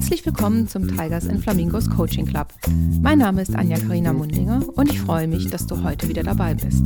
Herzlich 0.00 0.24
willkommen 0.24 0.66
zum 0.66 0.88
Tigers 0.88 1.28
and 1.28 1.42
Flamingos 1.42 1.90
Coaching 1.90 2.24
Club. 2.24 2.54
Mein 3.02 3.18
Name 3.18 3.42
ist 3.42 3.54
Anja 3.54 3.78
Karina 3.78 4.14
Mundinger 4.14 4.66
und 4.74 4.90
ich 4.90 4.98
freue 4.98 5.28
mich, 5.28 5.48
dass 5.50 5.66
du 5.66 5.84
heute 5.84 6.08
wieder 6.08 6.22
dabei 6.22 6.54
bist. 6.54 6.82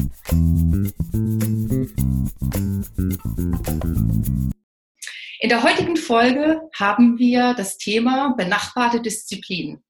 In 5.38 5.48
der 5.48 5.62
heutigen 5.62 5.96
Folge 5.96 6.60
haben 6.76 7.16
wir 7.16 7.54
das 7.54 7.78
Thema 7.78 8.34
benachbarte 8.36 9.00
Disziplinen. 9.00 9.84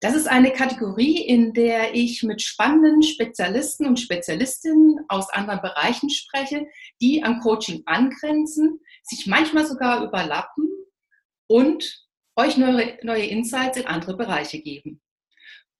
Das 0.00 0.14
ist 0.14 0.26
eine 0.26 0.50
Kategorie, 0.50 1.20
in 1.20 1.52
der 1.52 1.94
ich 1.94 2.22
mit 2.22 2.40
spannenden 2.40 3.02
Spezialisten 3.02 3.86
und 3.86 4.00
Spezialistinnen 4.00 5.00
aus 5.08 5.28
anderen 5.28 5.60
Bereichen 5.60 6.08
spreche, 6.08 6.66
die 7.02 7.22
an 7.22 7.40
Coaching 7.40 7.82
angrenzen, 7.84 8.80
sich 9.02 9.26
manchmal 9.26 9.66
sogar 9.66 10.02
überlappen 10.02 10.70
und 11.46 12.03
euch 12.36 12.56
neue, 12.56 12.98
neue 13.02 13.26
Insights 13.26 13.76
in 13.76 13.86
andere 13.86 14.16
Bereiche 14.16 14.60
geben. 14.60 15.00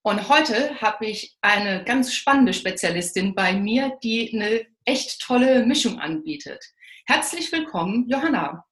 Und 0.01 0.29
heute 0.29 0.79
habe 0.81 1.07
ich 1.07 1.35
eine 1.41 1.83
ganz 1.83 2.13
spannende 2.13 2.53
Spezialistin 2.53 3.33
bei 3.33 3.53
mir, 3.53 3.97
die 4.03 4.31
eine 4.33 4.65
echt 4.85 5.19
tolle 5.21 5.65
Mischung 5.65 5.99
anbietet. 5.99 6.63
Herzlich 7.07 7.51
willkommen, 7.51 8.07
Johanna. 8.07 8.65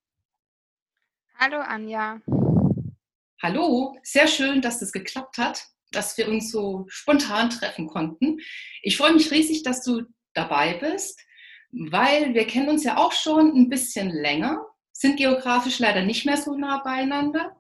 Hallo, 1.36 1.58
Anja. 1.58 2.22
Hallo, 3.42 3.98
sehr 4.04 4.28
schön, 4.28 4.62
dass 4.62 4.80
das 4.80 4.92
geklappt 4.92 5.38
hat, 5.38 5.66
dass 5.92 6.18
wir 6.18 6.30
uns 6.30 6.52
so 6.52 6.86
spontan 6.88 7.50
treffen 7.50 7.88
konnten. 7.88 8.40
Ich 8.82 8.96
freue 8.96 9.14
mich 9.14 9.32
riesig, 9.32 9.64
dass 9.64 9.84
du 9.84 10.04
dabei 10.34 10.76
bist, 10.76 11.20
weil 11.72 12.34
wir 12.34 12.46
kennen 12.48 12.70
uns 12.70 12.84
ja 12.84 12.98
auch 12.98 13.12
schon 13.12 13.54
ein 13.56 13.70
bisschen 13.70 14.10
länger, 14.10 14.64
sind 14.92 15.18
geografisch 15.18 15.80
leider 15.80 16.04
nicht 16.04 16.26
mehr 16.26 16.38
so 16.38 16.56
nah 16.56 16.82
beieinander, 16.84 17.58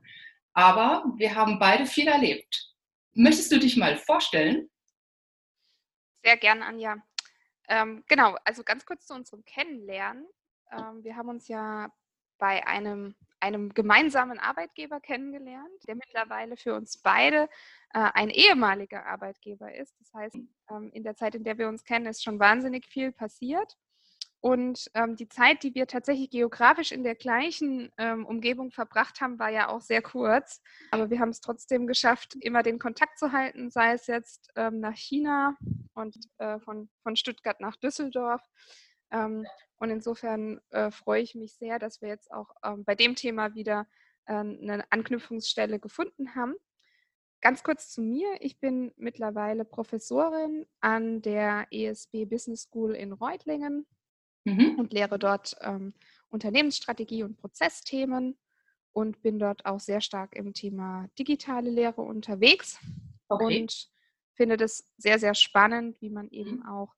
aber 0.53 1.03
wir 1.17 1.35
haben 1.35 1.59
beide 1.59 1.85
viel 1.85 2.07
erlebt. 2.07 2.73
Möchtest 3.13 3.51
du 3.51 3.59
dich 3.59 3.77
mal 3.77 3.97
vorstellen? 3.97 4.69
Sehr 6.23 6.37
gerne, 6.37 6.65
Anja. 6.65 6.97
Ähm, 7.67 8.03
genau, 8.07 8.37
also 8.45 8.63
ganz 8.63 8.85
kurz 8.85 9.05
zu 9.05 9.13
unserem 9.13 9.43
Kennenlernen. 9.45 10.25
Ähm, 10.71 11.03
wir 11.03 11.15
haben 11.15 11.29
uns 11.29 11.47
ja 11.47 11.91
bei 12.37 12.65
einem, 12.67 13.15
einem 13.39 13.73
gemeinsamen 13.73 14.39
Arbeitgeber 14.39 14.99
kennengelernt, 14.99 15.87
der 15.87 15.95
mittlerweile 15.95 16.57
für 16.57 16.75
uns 16.75 16.97
beide 16.97 17.49
äh, 17.93 18.09
ein 18.13 18.29
ehemaliger 18.29 19.05
Arbeitgeber 19.05 19.73
ist. 19.73 19.95
Das 19.99 20.13
heißt, 20.13 20.37
ähm, 20.71 20.91
in 20.93 21.03
der 21.03 21.15
Zeit, 21.15 21.35
in 21.35 21.43
der 21.43 21.57
wir 21.57 21.67
uns 21.67 21.83
kennen, 21.83 22.05
ist 22.05 22.23
schon 22.23 22.39
wahnsinnig 22.39 22.85
viel 22.85 23.11
passiert. 23.11 23.77
Und 24.43 24.91
ähm, 24.93 25.15
die 25.15 25.29
Zeit, 25.29 25.63
die 25.63 25.73
wir 25.73 25.87
tatsächlich 25.87 26.29
geografisch 26.29 26.91
in 26.91 27.05
der 27.05 27.15
gleichen 27.15 27.93
ähm, 27.97 28.25
Umgebung 28.25 28.71
verbracht 28.71 29.21
haben, 29.21 29.39
war 29.39 29.47
ja 29.47 29.69
auch 29.69 29.79
sehr 29.79 30.01
kurz. 30.01 30.61
Aber 30.91 31.09
wir 31.09 31.21
haben 31.21 31.29
es 31.29 31.39
trotzdem 31.39 31.87
geschafft, 31.87 32.35
immer 32.41 32.61
den 32.61 32.77
Kontakt 32.77 33.17
zu 33.17 33.31
halten, 33.31 33.71
sei 33.71 33.93
es 33.93 34.05
jetzt 34.07 34.51
ähm, 34.57 34.81
nach 34.81 34.97
China 34.97 35.55
und 35.93 36.17
äh, 36.39 36.59
von, 36.59 36.89
von 37.03 37.15
Stuttgart 37.15 37.61
nach 37.61 37.77
Düsseldorf. 37.77 38.41
Ähm, 39.11 39.47
und 39.77 39.91
insofern 39.91 40.59
äh, 40.71 40.91
freue 40.91 41.21
ich 41.21 41.35
mich 41.35 41.53
sehr, 41.53 41.79
dass 41.79 42.01
wir 42.01 42.09
jetzt 42.09 42.29
auch 42.29 42.49
ähm, 42.65 42.83
bei 42.83 42.95
dem 42.95 43.15
Thema 43.15 43.55
wieder 43.55 43.87
äh, 44.25 44.33
eine 44.33 44.83
Anknüpfungsstelle 44.89 45.79
gefunden 45.79 46.35
haben. 46.35 46.55
Ganz 47.39 47.63
kurz 47.63 47.91
zu 47.91 48.01
mir. 48.01 48.27
Ich 48.41 48.59
bin 48.59 48.91
mittlerweile 48.97 49.63
Professorin 49.63 50.65
an 50.81 51.21
der 51.21 51.65
ESB 51.71 52.25
Business 52.25 52.63
School 52.63 52.93
in 52.93 53.13
Reutlingen 53.13 53.87
mhm. 54.43 54.75
und 54.77 54.93
lehre 54.93 55.19
dort 55.19 55.55
ähm, 55.61 55.93
Unternehmensstrategie 56.29 57.23
und 57.23 57.37
Prozessthemen 57.37 58.37
und 58.91 59.21
bin 59.21 59.39
dort 59.39 59.65
auch 59.65 59.79
sehr 59.79 60.01
stark 60.01 60.35
im 60.35 60.53
Thema 60.53 61.07
digitale 61.17 61.69
Lehre 61.69 62.01
unterwegs 62.01 62.79
okay. 63.27 63.61
und 63.61 63.89
finde 64.35 64.57
das 64.57 64.87
sehr, 64.97 65.19
sehr 65.19 65.35
spannend, 65.35 65.99
wie 66.01 66.09
man 66.09 66.29
eben 66.29 66.57
mhm. 66.57 66.65
auch 66.65 66.93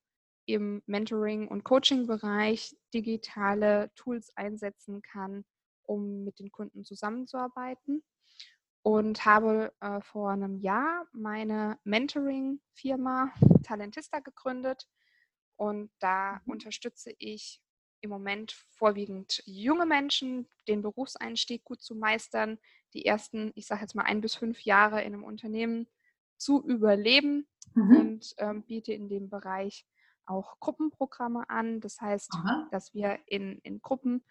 im 0.45 0.83
Mentoring- 0.85 1.47
und 1.47 1.63
Coaching-Bereich 1.63 2.75
digitale 2.93 3.91
Tools 3.95 4.31
einsetzen 4.35 5.01
kann, 5.01 5.43
um 5.83 6.23
mit 6.23 6.39
den 6.39 6.51
Kunden 6.51 6.83
zusammenzuarbeiten. 6.83 8.03
Und 8.83 9.25
habe 9.25 9.73
äh, 9.79 9.99
vor 10.01 10.29
einem 10.29 10.57
Jahr 10.57 11.07
meine 11.11 11.79
Mentoring-Firma 11.85 13.33
Talentista 13.63 14.19
gegründet, 14.19 14.87
und 15.57 15.91
da 15.99 16.41
mhm. 16.45 16.53
unterstütze 16.53 17.13
ich 17.17 17.61
im 18.01 18.09
Moment 18.09 18.51
vorwiegend 18.69 19.41
junge 19.45 19.85
Menschen, 19.85 20.47
den 20.67 20.81
Berufseinstieg 20.81 21.63
gut 21.63 21.81
zu 21.81 21.95
meistern, 21.95 22.59
die 22.93 23.05
ersten, 23.05 23.51
ich 23.55 23.65
sage 23.65 23.81
jetzt 23.81 23.95
mal 23.95 24.03
ein 24.03 24.21
bis 24.21 24.35
fünf 24.35 24.61
Jahre 24.61 25.01
in 25.01 25.13
einem 25.13 25.23
Unternehmen 25.23 25.87
zu 26.37 26.63
überleben 26.63 27.47
mhm. 27.73 27.97
und 27.97 28.35
ähm, 28.37 28.63
biete 28.63 28.93
in 28.93 29.09
dem 29.09 29.29
Bereich 29.29 29.85
auch 30.25 30.59
Gruppenprogramme 30.59 31.49
an. 31.49 31.81
Das 31.81 31.99
heißt, 32.01 32.31
Aha. 32.33 32.67
dass 32.71 32.93
wir 32.93 33.19
in, 33.25 33.59
in 33.59 33.81
Gruppen 33.81 34.23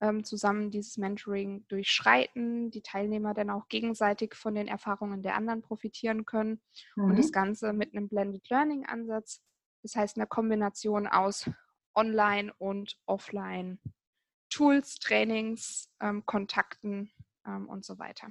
ähm, 0.00 0.24
zusammen 0.24 0.70
dieses 0.70 0.96
Mentoring 0.96 1.66
durchschreiten, 1.68 2.70
die 2.70 2.82
Teilnehmer 2.82 3.34
dann 3.34 3.50
auch 3.50 3.68
gegenseitig 3.68 4.34
von 4.34 4.54
den 4.54 4.68
Erfahrungen 4.68 5.22
der 5.22 5.34
anderen 5.34 5.62
profitieren 5.62 6.24
können 6.24 6.60
mhm. 6.96 7.04
und 7.04 7.18
das 7.18 7.32
Ganze 7.32 7.72
mit 7.72 7.94
einem 7.94 8.08
Blended 8.08 8.48
Learning 8.48 8.86
Ansatz 8.86 9.42
das 9.82 9.96
heißt 9.96 10.16
eine 10.16 10.26
Kombination 10.26 11.06
aus 11.06 11.48
Online- 11.94 12.52
und 12.58 12.96
Offline 13.06 13.78
Tools, 14.50 14.98
Trainings, 14.98 15.90
ähm, 16.00 16.24
Kontakten 16.26 17.10
ähm, 17.46 17.68
und 17.68 17.84
so 17.84 17.98
weiter. 17.98 18.28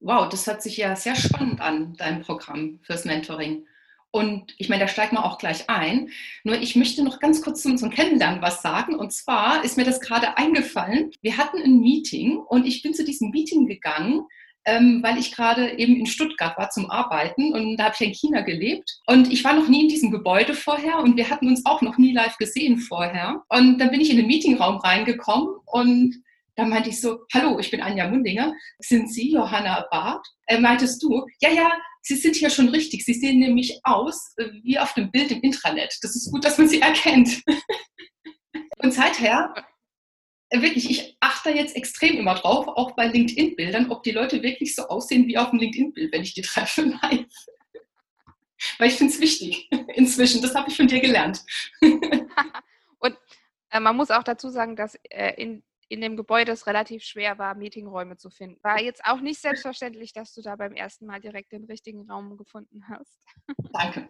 Wow, 0.00 0.28
das 0.28 0.46
hört 0.46 0.62
sich 0.62 0.76
ja 0.76 0.96
sehr 0.96 1.14
spannend 1.14 1.60
an, 1.60 1.94
dein 1.94 2.22
Programm 2.22 2.80
fürs 2.82 3.04
Mentoring. 3.04 3.66
Und 4.10 4.54
ich 4.58 4.68
meine, 4.68 4.82
da 4.82 4.88
steigen 4.88 5.16
wir 5.16 5.24
auch 5.24 5.38
gleich 5.38 5.70
ein. 5.70 6.10
Nur 6.44 6.56
ich 6.56 6.76
möchte 6.76 7.02
noch 7.02 7.18
ganz 7.18 7.40
kurz 7.40 7.62
zum, 7.62 7.78
zum 7.78 7.90
Kennenlernen 7.90 8.42
was 8.42 8.60
sagen. 8.60 8.94
Und 8.94 9.12
zwar 9.12 9.64
ist 9.64 9.78
mir 9.78 9.84
das 9.84 10.00
gerade 10.00 10.36
eingefallen. 10.36 11.12
Wir 11.22 11.38
hatten 11.38 11.62
ein 11.62 11.80
Meeting 11.80 12.36
und 12.36 12.66
ich 12.66 12.82
bin 12.82 12.92
zu 12.92 13.04
diesem 13.04 13.30
Meeting 13.30 13.66
gegangen 13.66 14.26
ähm, 14.64 15.02
weil 15.02 15.18
ich 15.18 15.34
gerade 15.34 15.78
eben 15.78 15.96
in 15.96 16.06
Stuttgart 16.06 16.56
war 16.56 16.70
zum 16.70 16.90
Arbeiten 16.90 17.52
und 17.52 17.76
da 17.76 17.84
habe 17.84 17.94
ich 17.98 18.06
in 18.06 18.14
China 18.14 18.40
gelebt. 18.42 19.00
Und 19.06 19.32
ich 19.32 19.44
war 19.44 19.54
noch 19.54 19.68
nie 19.68 19.82
in 19.82 19.88
diesem 19.88 20.10
Gebäude 20.10 20.54
vorher 20.54 20.98
und 20.98 21.16
wir 21.16 21.30
hatten 21.30 21.48
uns 21.48 21.64
auch 21.66 21.82
noch 21.82 21.98
nie 21.98 22.12
live 22.12 22.36
gesehen 22.38 22.78
vorher. 22.78 23.42
Und 23.48 23.78
dann 23.78 23.90
bin 23.90 24.00
ich 24.00 24.10
in 24.10 24.16
den 24.16 24.26
Meetingraum 24.26 24.76
reingekommen 24.78 25.48
und 25.66 26.22
da 26.54 26.64
meinte 26.66 26.90
ich 26.90 27.00
so, 27.00 27.20
hallo, 27.32 27.58
ich 27.58 27.70
bin 27.70 27.80
Anja 27.80 28.08
Mundinger. 28.08 28.52
Sind 28.78 29.10
Sie 29.12 29.32
Johanna 29.32 29.86
Barth? 29.90 30.26
Äh, 30.46 30.60
meintest 30.60 31.02
du, 31.02 31.24
ja, 31.40 31.50
ja, 31.50 31.72
Sie 32.02 32.16
sind 32.16 32.36
hier 32.36 32.50
schon 32.50 32.68
richtig. 32.68 33.04
Sie 33.04 33.14
sehen 33.14 33.38
nämlich 33.38 33.80
aus 33.84 34.34
äh, 34.36 34.48
wie 34.62 34.78
auf 34.78 34.92
dem 34.94 35.10
Bild 35.10 35.30
im 35.30 35.40
Intranet. 35.40 35.96
Das 36.02 36.14
ist 36.14 36.30
gut, 36.30 36.44
dass 36.44 36.58
man 36.58 36.68
Sie 36.68 36.80
erkennt. 36.80 37.42
und 38.78 38.92
seither 38.92 39.54
wirklich, 40.60 40.90
ich 40.90 41.16
achte 41.20 41.50
jetzt 41.50 41.74
extrem 41.76 42.18
immer 42.18 42.34
drauf, 42.34 42.68
auch 42.68 42.92
bei 42.92 43.06
LinkedIn-Bildern, 43.06 43.90
ob 43.90 44.02
die 44.02 44.10
Leute 44.10 44.42
wirklich 44.42 44.74
so 44.74 44.82
aussehen 44.88 45.26
wie 45.26 45.38
auf 45.38 45.50
dem 45.50 45.58
LinkedIn-Bild, 45.58 46.12
wenn 46.12 46.22
ich 46.22 46.34
die 46.34 46.42
treffe. 46.42 46.86
Nein. 47.02 47.26
Weil 48.78 48.88
ich 48.88 48.94
finde 48.94 49.12
es 49.12 49.20
wichtig 49.20 49.70
inzwischen. 49.94 50.42
Das 50.42 50.54
habe 50.54 50.68
ich 50.68 50.76
von 50.76 50.86
dir 50.86 51.00
gelernt. 51.00 51.42
Und 52.98 53.16
äh, 53.70 53.80
man 53.80 53.96
muss 53.96 54.10
auch 54.10 54.22
dazu 54.22 54.50
sagen, 54.50 54.76
dass 54.76 54.94
äh, 55.10 55.34
in, 55.40 55.64
in 55.88 56.00
dem 56.00 56.16
Gebäude 56.16 56.52
es 56.52 56.66
relativ 56.66 57.02
schwer 57.02 57.38
war, 57.38 57.54
Meetingräume 57.54 58.18
zu 58.18 58.30
finden. 58.30 58.62
War 58.62 58.80
jetzt 58.80 59.04
auch 59.04 59.20
nicht 59.20 59.40
selbstverständlich, 59.40 60.12
dass 60.12 60.34
du 60.34 60.42
da 60.42 60.56
beim 60.56 60.74
ersten 60.74 61.06
Mal 61.06 61.20
direkt 61.20 61.52
den 61.52 61.64
richtigen 61.64 62.10
Raum 62.10 62.36
gefunden 62.36 62.84
hast. 62.88 63.20
Danke. 63.72 64.08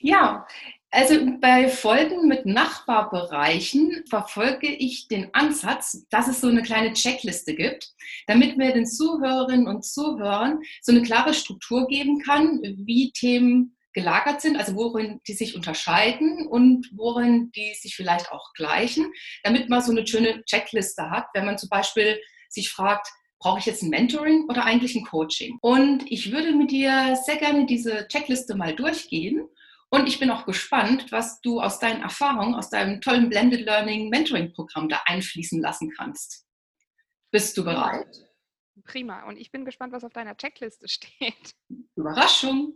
Ja, 0.00 0.46
also 0.92 1.14
bei 1.40 1.68
Folgen 1.68 2.26
mit 2.26 2.46
Nachbarbereichen 2.46 4.04
verfolge 4.08 4.66
ich 4.66 5.06
den 5.06 5.32
Ansatz, 5.34 6.04
dass 6.10 6.26
es 6.26 6.40
so 6.40 6.48
eine 6.48 6.62
kleine 6.62 6.94
Checkliste 6.94 7.54
gibt, 7.54 7.92
damit 8.26 8.58
wir 8.58 8.72
den 8.72 8.86
Zuhörerinnen 8.86 9.68
und 9.68 9.84
Zuhörern 9.84 10.58
so 10.82 10.90
eine 10.90 11.02
klare 11.02 11.32
Struktur 11.32 11.86
geben 11.86 12.20
kann, 12.20 12.60
wie 12.62 13.12
Themen 13.12 13.76
gelagert 13.92 14.40
sind, 14.40 14.56
also 14.56 14.74
worin 14.74 15.20
die 15.28 15.32
sich 15.32 15.54
unterscheiden 15.54 16.46
und 16.48 16.90
worin 16.92 17.52
die 17.52 17.74
sich 17.74 17.94
vielleicht 17.94 18.32
auch 18.32 18.52
gleichen, 18.54 19.12
damit 19.44 19.68
man 19.68 19.82
so 19.82 19.92
eine 19.92 20.06
schöne 20.06 20.42
Checkliste 20.44 21.10
hat, 21.10 21.26
wenn 21.34 21.46
man 21.46 21.58
zum 21.58 21.68
Beispiel 21.68 22.20
sich 22.48 22.68
fragt, 22.70 23.08
brauche 23.38 23.60
ich 23.60 23.66
jetzt 23.66 23.82
ein 23.82 23.90
Mentoring 23.90 24.46
oder 24.48 24.64
eigentlich 24.64 24.96
ein 24.96 25.04
Coaching? 25.04 25.56
Und 25.60 26.10
ich 26.10 26.32
würde 26.32 26.52
mit 26.52 26.72
dir 26.72 27.16
sehr 27.24 27.36
gerne 27.36 27.66
diese 27.66 28.06
Checkliste 28.08 28.56
mal 28.56 28.74
durchgehen 28.74 29.48
und 29.90 30.06
ich 30.06 30.20
bin 30.20 30.30
auch 30.30 30.46
gespannt, 30.46 31.10
was 31.10 31.40
du 31.40 31.60
aus 31.60 31.78
deinen 31.78 32.02
Erfahrungen, 32.02 32.54
aus 32.54 32.70
deinem 32.70 33.00
tollen 33.00 33.28
Blended 33.28 33.66
Learning 33.66 34.08
Mentoring 34.08 34.52
Programm 34.52 34.88
da 34.88 35.02
einfließen 35.04 35.60
lassen 35.60 35.90
kannst. 35.90 36.46
Bist 37.32 37.56
du 37.56 37.64
bereit? 37.64 38.06
Prima. 38.84 39.24
Und 39.28 39.36
ich 39.36 39.50
bin 39.50 39.64
gespannt, 39.64 39.92
was 39.92 40.04
auf 40.04 40.12
deiner 40.12 40.36
Checkliste 40.36 40.88
steht. 40.88 41.54
Überraschung. 41.96 42.74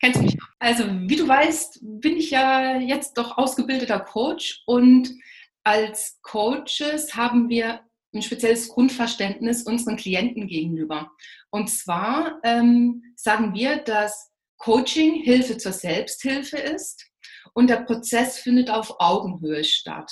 Kennst 0.00 0.20
du 0.20 0.24
mich? 0.24 0.36
Also, 0.58 0.84
wie 0.88 1.16
du 1.16 1.28
weißt, 1.28 1.80
bin 1.82 2.16
ich 2.16 2.30
ja 2.30 2.78
jetzt 2.78 3.16
doch 3.16 3.38
ausgebildeter 3.38 4.00
Coach 4.00 4.62
und 4.66 5.14
als 5.62 6.18
Coaches 6.22 7.14
haben 7.14 7.48
wir 7.48 7.80
ein 8.14 8.22
spezielles 8.22 8.68
Grundverständnis 8.68 9.62
unseren 9.64 9.96
Klienten 9.96 10.46
gegenüber. 10.46 11.10
Und 11.50 11.68
zwar 11.68 12.40
ähm, 12.42 13.14
sagen 13.16 13.54
wir, 13.54 13.78
dass 13.78 14.33
Coaching 14.64 15.22
Hilfe 15.22 15.58
zur 15.58 15.72
Selbsthilfe 15.72 16.56
ist 16.56 17.04
und 17.52 17.68
der 17.68 17.82
Prozess 17.82 18.38
findet 18.38 18.70
auf 18.70 18.94
Augenhöhe 18.98 19.62
statt. 19.62 20.10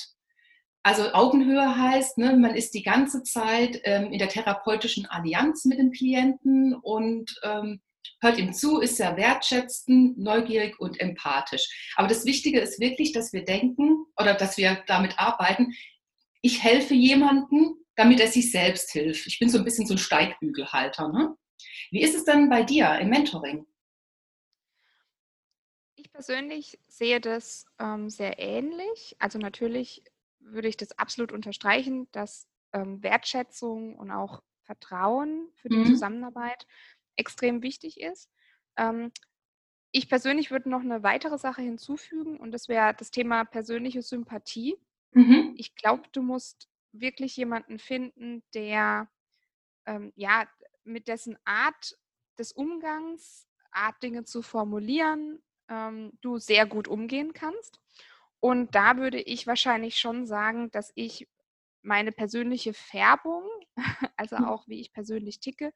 Also 0.82 1.10
Augenhöhe 1.14 1.74
heißt, 1.74 2.18
ne, 2.18 2.36
man 2.36 2.54
ist 2.54 2.74
die 2.74 2.82
ganze 2.82 3.22
Zeit 3.22 3.80
ähm, 3.84 4.12
in 4.12 4.18
der 4.18 4.28
therapeutischen 4.28 5.06
Allianz 5.06 5.64
mit 5.64 5.78
dem 5.78 5.90
Klienten 5.90 6.74
und 6.74 7.34
ähm, 7.42 7.80
hört 8.20 8.36
ihm 8.36 8.52
zu, 8.52 8.80
ist 8.80 8.98
sehr 8.98 9.16
wertschätzend, 9.16 10.18
neugierig 10.18 10.78
und 10.78 11.00
empathisch. 11.00 11.94
Aber 11.96 12.08
das 12.08 12.26
Wichtige 12.26 12.60
ist 12.60 12.78
wirklich, 12.78 13.12
dass 13.12 13.32
wir 13.32 13.46
denken 13.46 14.04
oder 14.20 14.34
dass 14.34 14.58
wir 14.58 14.84
damit 14.86 15.18
arbeiten, 15.18 15.72
ich 16.42 16.62
helfe 16.62 16.92
jemandem, 16.92 17.76
damit 17.96 18.20
er 18.20 18.28
sich 18.28 18.52
selbst 18.52 18.92
hilft. 18.92 19.26
Ich 19.26 19.38
bin 19.38 19.48
so 19.48 19.56
ein 19.56 19.64
bisschen 19.64 19.86
so 19.86 19.94
ein 19.94 19.98
Steigbügelhalter. 19.98 21.08
Ne? 21.08 21.34
Wie 21.90 22.02
ist 22.02 22.14
es 22.14 22.26
denn 22.26 22.50
bei 22.50 22.64
dir 22.64 22.98
im 22.98 23.08
Mentoring? 23.08 23.64
Ich 26.12 26.26
persönlich 26.26 26.78
sehe 26.88 27.22
das 27.22 27.64
ähm, 27.78 28.10
sehr 28.10 28.38
ähnlich. 28.38 29.16
Also 29.18 29.38
natürlich 29.38 30.04
würde 30.40 30.68
ich 30.68 30.76
das 30.76 30.92
absolut 30.98 31.32
unterstreichen, 31.32 32.06
dass 32.12 32.46
ähm, 32.74 33.02
Wertschätzung 33.02 33.96
und 33.96 34.10
auch 34.10 34.42
Vertrauen 34.64 35.48
für 35.54 35.70
die 35.70 35.78
mhm. 35.78 35.86
Zusammenarbeit 35.86 36.66
extrem 37.16 37.62
wichtig 37.62 37.98
ist. 37.98 38.28
Ähm, 38.76 39.10
ich 39.90 40.10
persönlich 40.10 40.50
würde 40.50 40.68
noch 40.68 40.82
eine 40.82 41.02
weitere 41.02 41.38
Sache 41.38 41.62
hinzufügen 41.62 42.36
und 42.36 42.52
das 42.52 42.68
wäre 42.68 42.92
das 42.94 43.10
Thema 43.10 43.46
persönliche 43.46 44.02
Sympathie. 44.02 44.76
Mhm. 45.12 45.54
Ich 45.56 45.74
glaube, 45.76 46.02
du 46.12 46.20
musst 46.20 46.68
wirklich 46.92 47.38
jemanden 47.38 47.78
finden, 47.78 48.42
der 48.52 49.10
ähm, 49.86 50.12
ja 50.14 50.46
mit 50.84 51.08
dessen 51.08 51.38
Art 51.46 51.96
des 52.38 52.52
Umgangs, 52.52 53.48
Art 53.70 54.02
Dinge 54.02 54.24
zu 54.24 54.42
formulieren, 54.42 55.42
ähm, 55.68 56.12
du 56.20 56.38
sehr 56.38 56.66
gut 56.66 56.88
umgehen 56.88 57.32
kannst. 57.32 57.80
Und 58.40 58.74
da 58.74 58.96
würde 58.96 59.20
ich 59.20 59.46
wahrscheinlich 59.46 59.98
schon 59.98 60.26
sagen, 60.26 60.70
dass 60.70 60.90
ich 60.94 61.28
meine 61.82 62.12
persönliche 62.12 62.74
Färbung, 62.74 63.44
also 64.16 64.36
hm. 64.36 64.44
auch 64.44 64.66
wie 64.68 64.80
ich 64.80 64.92
persönlich 64.92 65.40
ticke, 65.40 65.72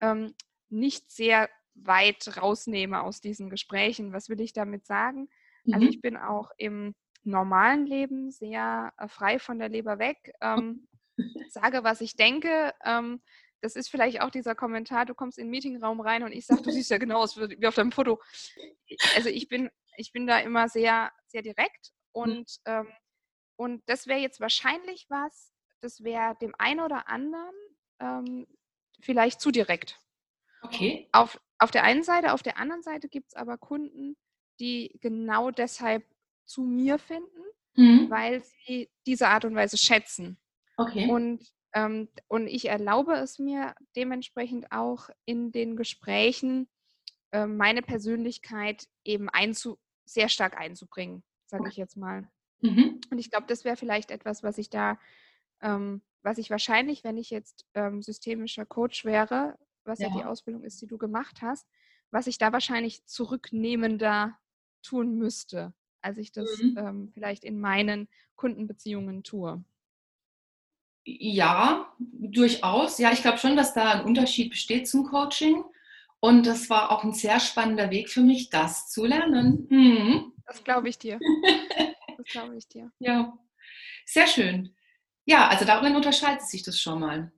ähm, 0.00 0.34
nicht 0.68 1.10
sehr 1.10 1.48
weit 1.74 2.36
rausnehme 2.40 3.02
aus 3.02 3.20
diesen 3.20 3.50
Gesprächen. 3.50 4.12
Was 4.12 4.28
will 4.28 4.40
ich 4.40 4.52
damit 4.52 4.86
sagen? 4.86 5.28
Also 5.64 5.66
mhm. 5.66 5.74
Also 5.74 5.86
ich 5.88 6.00
bin 6.00 6.16
auch 6.16 6.50
im 6.56 6.94
normalen 7.24 7.86
Leben 7.86 8.30
sehr 8.30 8.92
äh, 8.98 9.08
frei 9.08 9.38
von 9.38 9.58
der 9.58 9.68
Leber 9.68 9.98
weg, 9.98 10.32
ähm, 10.40 10.88
sage, 11.50 11.84
was 11.84 12.00
ich 12.00 12.16
denke. 12.16 12.74
Ähm, 12.84 13.20
das 13.62 13.76
ist 13.76 13.88
vielleicht 13.88 14.20
auch 14.20 14.30
dieser 14.30 14.54
Kommentar, 14.54 15.06
du 15.06 15.14
kommst 15.14 15.38
in 15.38 15.46
den 15.46 15.50
Meetingraum 15.50 16.00
rein 16.00 16.22
und 16.22 16.32
ich 16.32 16.44
sage, 16.46 16.62
du 16.62 16.70
siehst 16.70 16.90
ja 16.90 16.98
genau 16.98 17.20
aus 17.20 17.38
wie 17.38 17.66
auf 17.66 17.74
deinem 17.74 17.92
Foto. 17.92 18.20
Also 19.14 19.30
ich 19.30 19.48
bin, 19.48 19.70
ich 19.96 20.12
bin 20.12 20.26
da 20.26 20.38
immer 20.38 20.68
sehr, 20.68 21.10
sehr 21.28 21.42
direkt 21.42 21.92
Mhm. 22.14 22.22
Und, 22.22 22.56
ähm, 22.66 22.88
und 23.56 23.82
das 23.86 24.06
wäre 24.06 24.20
jetzt 24.20 24.40
wahrscheinlich 24.40 25.06
was, 25.08 25.52
das 25.80 26.02
wäre 26.02 26.36
dem 26.40 26.54
einen 26.58 26.80
oder 26.80 27.08
anderen 27.08 27.54
ähm, 28.00 28.46
vielleicht 29.00 29.40
zu 29.40 29.50
direkt. 29.50 30.00
Okay. 30.62 31.08
Auf, 31.12 31.40
auf 31.58 31.70
der 31.70 31.84
einen 31.84 32.04
Seite, 32.04 32.32
auf 32.32 32.42
der 32.42 32.56
anderen 32.56 32.82
Seite 32.82 33.08
gibt 33.08 33.28
es 33.28 33.34
aber 33.34 33.58
Kunden, 33.58 34.16
die 34.60 34.96
genau 35.00 35.50
deshalb 35.50 36.04
zu 36.44 36.62
mir 36.62 36.98
finden, 36.98 37.42
mhm. 37.74 38.10
weil 38.10 38.42
sie 38.42 38.90
diese 39.06 39.28
Art 39.28 39.44
und 39.44 39.54
Weise 39.54 39.76
schätzen. 39.76 40.38
Okay. 40.76 41.08
Und, 41.08 41.42
und 42.28 42.46
ich 42.46 42.68
erlaube 42.68 43.14
es 43.14 43.38
mir 43.38 43.74
dementsprechend 43.96 44.72
auch 44.72 45.08
in 45.24 45.52
den 45.52 45.76
Gesprächen, 45.76 46.68
äh, 47.30 47.46
meine 47.46 47.82
Persönlichkeit 47.82 48.88
eben 49.04 49.28
einzu 49.28 49.78
sehr 50.04 50.28
stark 50.28 50.58
einzubringen 50.58 51.22
sage 51.52 51.68
ich 51.68 51.76
jetzt 51.76 51.96
mal. 51.96 52.28
Mhm. 52.60 53.00
Und 53.10 53.18
ich 53.18 53.30
glaube, 53.30 53.46
das 53.46 53.64
wäre 53.64 53.76
vielleicht 53.76 54.10
etwas, 54.10 54.42
was 54.42 54.58
ich 54.58 54.70
da, 54.70 54.98
ähm, 55.60 56.02
was 56.22 56.38
ich 56.38 56.50
wahrscheinlich, 56.50 57.04
wenn 57.04 57.16
ich 57.16 57.30
jetzt 57.30 57.66
ähm, 57.74 58.02
systemischer 58.02 58.64
Coach 58.64 59.04
wäre, 59.04 59.58
was 59.84 60.00
ja. 60.00 60.08
ja. 60.08 60.16
die 60.16 60.24
Ausbildung 60.24 60.64
ist, 60.64 60.80
die 60.80 60.86
du 60.86 60.98
gemacht 60.98 61.42
hast, 61.42 61.68
was 62.10 62.26
ich 62.26 62.38
da 62.38 62.52
wahrscheinlich 62.52 63.04
zurücknehmender 63.04 64.38
tun 64.82 65.16
müsste, 65.16 65.74
als 66.00 66.18
ich 66.18 66.32
das 66.32 66.58
mhm. 66.58 66.78
ähm, 66.78 67.08
vielleicht 67.12 67.44
in 67.44 67.60
meinen 67.60 68.08
Kundenbeziehungen 68.34 69.22
tue. 69.22 69.62
Ja, 71.04 71.92
durchaus. 71.98 72.98
Ja, 72.98 73.12
ich 73.12 73.22
glaube 73.22 73.38
schon, 73.38 73.56
dass 73.56 73.74
da 73.74 73.92
ein 73.92 74.04
Unterschied 74.04 74.50
besteht 74.50 74.88
zum 74.88 75.04
Coaching. 75.04 75.64
Und 76.20 76.46
das 76.46 76.70
war 76.70 76.92
auch 76.92 77.02
ein 77.02 77.12
sehr 77.12 77.40
spannender 77.40 77.90
Weg 77.90 78.08
für 78.08 78.20
mich, 78.20 78.48
das 78.50 78.88
zu 78.88 79.04
lernen. 79.04 79.66
Mhm. 79.68 80.32
Das 80.46 80.62
glaube 80.62 80.88
ich 80.88 80.98
dir. 80.98 81.18
Das 82.18 82.26
glaube 82.30 82.56
ich 82.56 82.68
dir. 82.68 82.92
Ja, 83.00 83.36
sehr 84.06 84.28
schön. 84.28 84.76
Ja, 85.24 85.48
also 85.48 85.64
darin 85.64 85.96
unterscheidet 85.96 86.42
sich 86.42 86.62
das 86.62 86.80
schon 86.80 87.00
mal. 87.00 87.32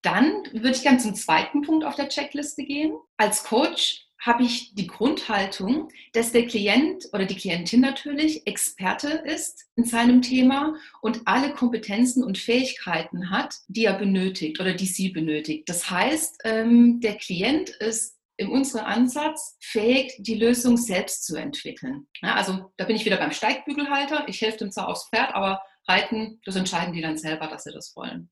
Dann 0.00 0.44
würde 0.52 0.70
ich 0.70 0.82
gerne 0.82 0.96
zum 0.96 1.14
zweiten 1.14 1.60
Punkt 1.60 1.84
auf 1.84 1.94
der 1.94 2.08
Checkliste 2.08 2.64
gehen. 2.64 2.96
Als 3.18 3.44
Coach 3.44 4.06
habe 4.24 4.42
ich 4.42 4.74
die 4.74 4.86
Grundhaltung, 4.86 5.90
dass 6.14 6.32
der 6.32 6.46
Klient 6.46 7.08
oder 7.12 7.26
die 7.26 7.36
Klientin 7.36 7.80
natürlich 7.80 8.46
Experte 8.46 9.08
ist 9.08 9.66
in 9.76 9.84
seinem 9.84 10.22
Thema 10.22 10.76
und 11.02 11.22
alle 11.26 11.52
Kompetenzen 11.52 12.24
und 12.24 12.38
Fähigkeiten 12.38 13.30
hat, 13.30 13.54
die 13.68 13.84
er 13.84 13.98
benötigt 13.98 14.60
oder 14.60 14.72
die 14.72 14.86
sie 14.86 15.10
benötigt. 15.10 15.68
Das 15.68 15.90
heißt, 15.90 16.40
ähm, 16.44 17.00
der 17.00 17.16
Klient 17.16 17.68
ist 17.68 18.18
in 18.36 18.48
unserem 18.48 18.86
Ansatz 18.86 19.58
fähig, 19.60 20.16
die 20.18 20.34
Lösung 20.34 20.76
selbst 20.78 21.26
zu 21.26 21.36
entwickeln. 21.36 22.06
Also 22.22 22.72
da 22.78 22.84
bin 22.86 22.96
ich 22.96 23.04
wieder 23.04 23.18
beim 23.18 23.30
Steigbügelhalter. 23.30 24.26
Ich 24.26 24.40
helfe 24.40 24.58
dem 24.58 24.72
zwar 24.72 24.88
aufs 24.88 25.08
Pferd, 25.08 25.34
aber 25.34 25.62
reiten, 25.86 26.40
das 26.44 26.56
entscheiden 26.56 26.94
die 26.94 27.02
dann 27.02 27.18
selber, 27.18 27.46
dass 27.46 27.64
sie 27.64 27.72
das 27.72 27.94
wollen. 27.94 28.30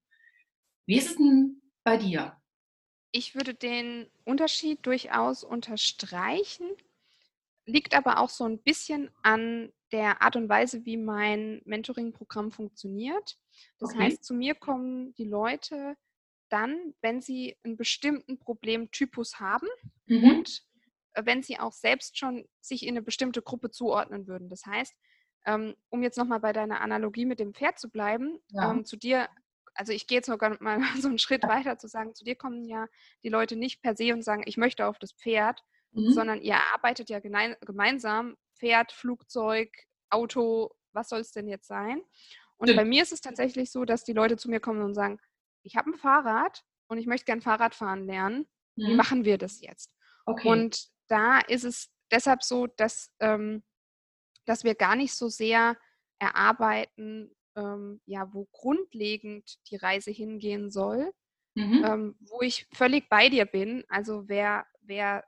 Wie 0.87 0.97
ist 0.97 1.11
es 1.11 1.17
denn 1.17 1.61
bei 1.85 1.99
dir? 1.99 2.37
Ich 3.13 3.35
würde 3.35 3.55
den 3.55 4.11
Unterschied 4.25 4.85
durchaus 4.87 5.45
unterstreichen, 5.45 6.67
liegt 7.67 7.95
aber 7.95 8.19
auch 8.19 8.31
so 8.31 8.45
ein 8.45 8.59
bisschen 8.59 9.11
an 9.23 9.73
der 9.93 10.23
Art 10.23 10.37
und 10.37 10.49
Weise, 10.49 10.85
wie 10.87 10.97
mein 10.97 11.61
Mentoring-Programm 11.65 12.51
funktioniert. 12.51 13.37
Das 13.79 13.91
okay. 13.91 14.05
heißt, 14.05 14.25
zu 14.25 14.35
mir 14.35 14.55
kommen 14.55 15.15
die 15.15 15.27
Leute, 15.27 15.97
dann, 16.49 16.95
wenn 17.01 17.21
sie 17.21 17.57
einen 17.63 17.77
bestimmten 17.77 18.39
Problemtypus 18.39 19.41
haben 19.41 19.69
mhm. 20.07 20.25
und 20.25 20.63
äh, 21.15 21.25
wenn 21.25 21.43
sie 21.43 21.59
auch 21.59 21.73
selbst 21.73 22.19
schon 22.19 22.47
sich 22.61 22.85
in 22.85 22.91
eine 22.91 23.03
bestimmte 23.03 23.43
Gruppe 23.43 23.71
zuordnen 23.71 24.27
würden. 24.27 24.49
Das 24.49 24.67
heißt, 24.67 24.95
ähm, 25.47 25.75
um 25.89 26.03
jetzt 26.03 26.19
nochmal 26.19 26.41
bei 26.41 26.53
deiner 26.53 26.81
Analogie 26.81 27.25
mit 27.25 27.41
dem 27.41 27.55
Pferd 27.55 27.79
zu 27.79 27.91
bleiben, 27.91 28.39
ja. 28.49 28.71
ähm, 28.71 28.85
zu 28.85 28.97
dir, 28.97 29.29
also 29.75 29.93
ich 29.93 30.07
gehe 30.07 30.19
jetzt 30.19 30.29
noch 30.29 30.39
mal 30.61 30.81
so 31.01 31.09
einen 31.09 31.19
Schritt 31.19 31.43
weiter 31.45 31.79
zu 31.79 31.89
sagen, 31.89 32.15
zu 32.15 32.25
dir 32.25 32.37
kommen 32.37 32.65
ja 32.65 32.87
die 33.23 33.29
Leute 33.29 33.57
nicht 33.57 33.83
per 33.83 33.97
se 33.97 34.13
und 34.13 34.23
sagen, 34.23 34.43
ich 34.47 34.57
möchte 34.57 34.87
auf 34.87 34.99
das 34.99 35.13
Pferd, 35.13 35.63
mhm. 35.93 36.13
sondern 36.13 36.41
ihr 36.41 36.57
arbeitet 36.75 37.11
ja 37.11 37.21
gemeinsam, 37.21 38.37
Pferd, 38.59 38.93
Flugzeug, 38.93 39.71
Auto, 40.11 40.71
was 40.93 41.09
soll 41.09 41.21
es 41.21 41.33
denn 41.33 41.49
jetzt 41.49 41.67
sein? 41.67 42.03
Und 42.57 42.69
ja. 42.69 42.77
bei 42.77 42.85
mir 42.85 43.03
ist 43.03 43.13
es 43.13 43.21
tatsächlich 43.21 43.73
so, 43.73 43.85
dass 43.85 44.05
die 44.05 44.13
Leute 44.13 44.37
zu 44.37 44.49
mir 44.49 44.61
kommen 44.61 44.83
und 44.83 44.95
sagen, 44.95 45.19
ich 45.63 45.77
habe 45.77 45.91
ein 45.91 45.95
Fahrrad 45.95 46.63
und 46.87 46.99
ich 46.99 47.07
möchte 47.07 47.25
gern 47.25 47.41
Fahrradfahren 47.41 48.05
lernen. 48.05 48.47
Mhm. 48.77 48.87
Wie 48.87 48.95
machen 48.95 49.25
wir 49.25 49.39
das 49.39 49.61
jetzt? 49.61 49.91
Okay. 50.27 50.49
Und 50.49 50.89
da 51.09 51.41
ist 51.41 51.65
es 51.65 51.91
deshalb 52.11 52.43
so, 52.43 52.67
dass, 52.67 53.11
ähm, 53.21 53.65
dass 54.45 54.65
wir 54.65 54.75
gar 54.75 54.97
nicht 54.97 55.15
so 55.15 55.29
sehr 55.29 55.77
erarbeiten, 56.19 57.35
ähm, 57.57 58.01
ja, 58.07 58.33
wo 58.33 58.47
grundlegend 58.53 59.59
die 59.71 59.77
Reise 59.77 60.11
hingehen 60.11 60.71
soll, 60.71 61.13
mhm. 61.55 61.85
ähm, 61.85 62.17
wo 62.21 62.41
ich 62.41 62.67
völlig 62.73 63.09
bei 63.09 63.29
dir 63.29 63.45
bin. 63.45 63.85
Also 63.89 64.29
wer, 64.29 64.67
wer 64.81 65.25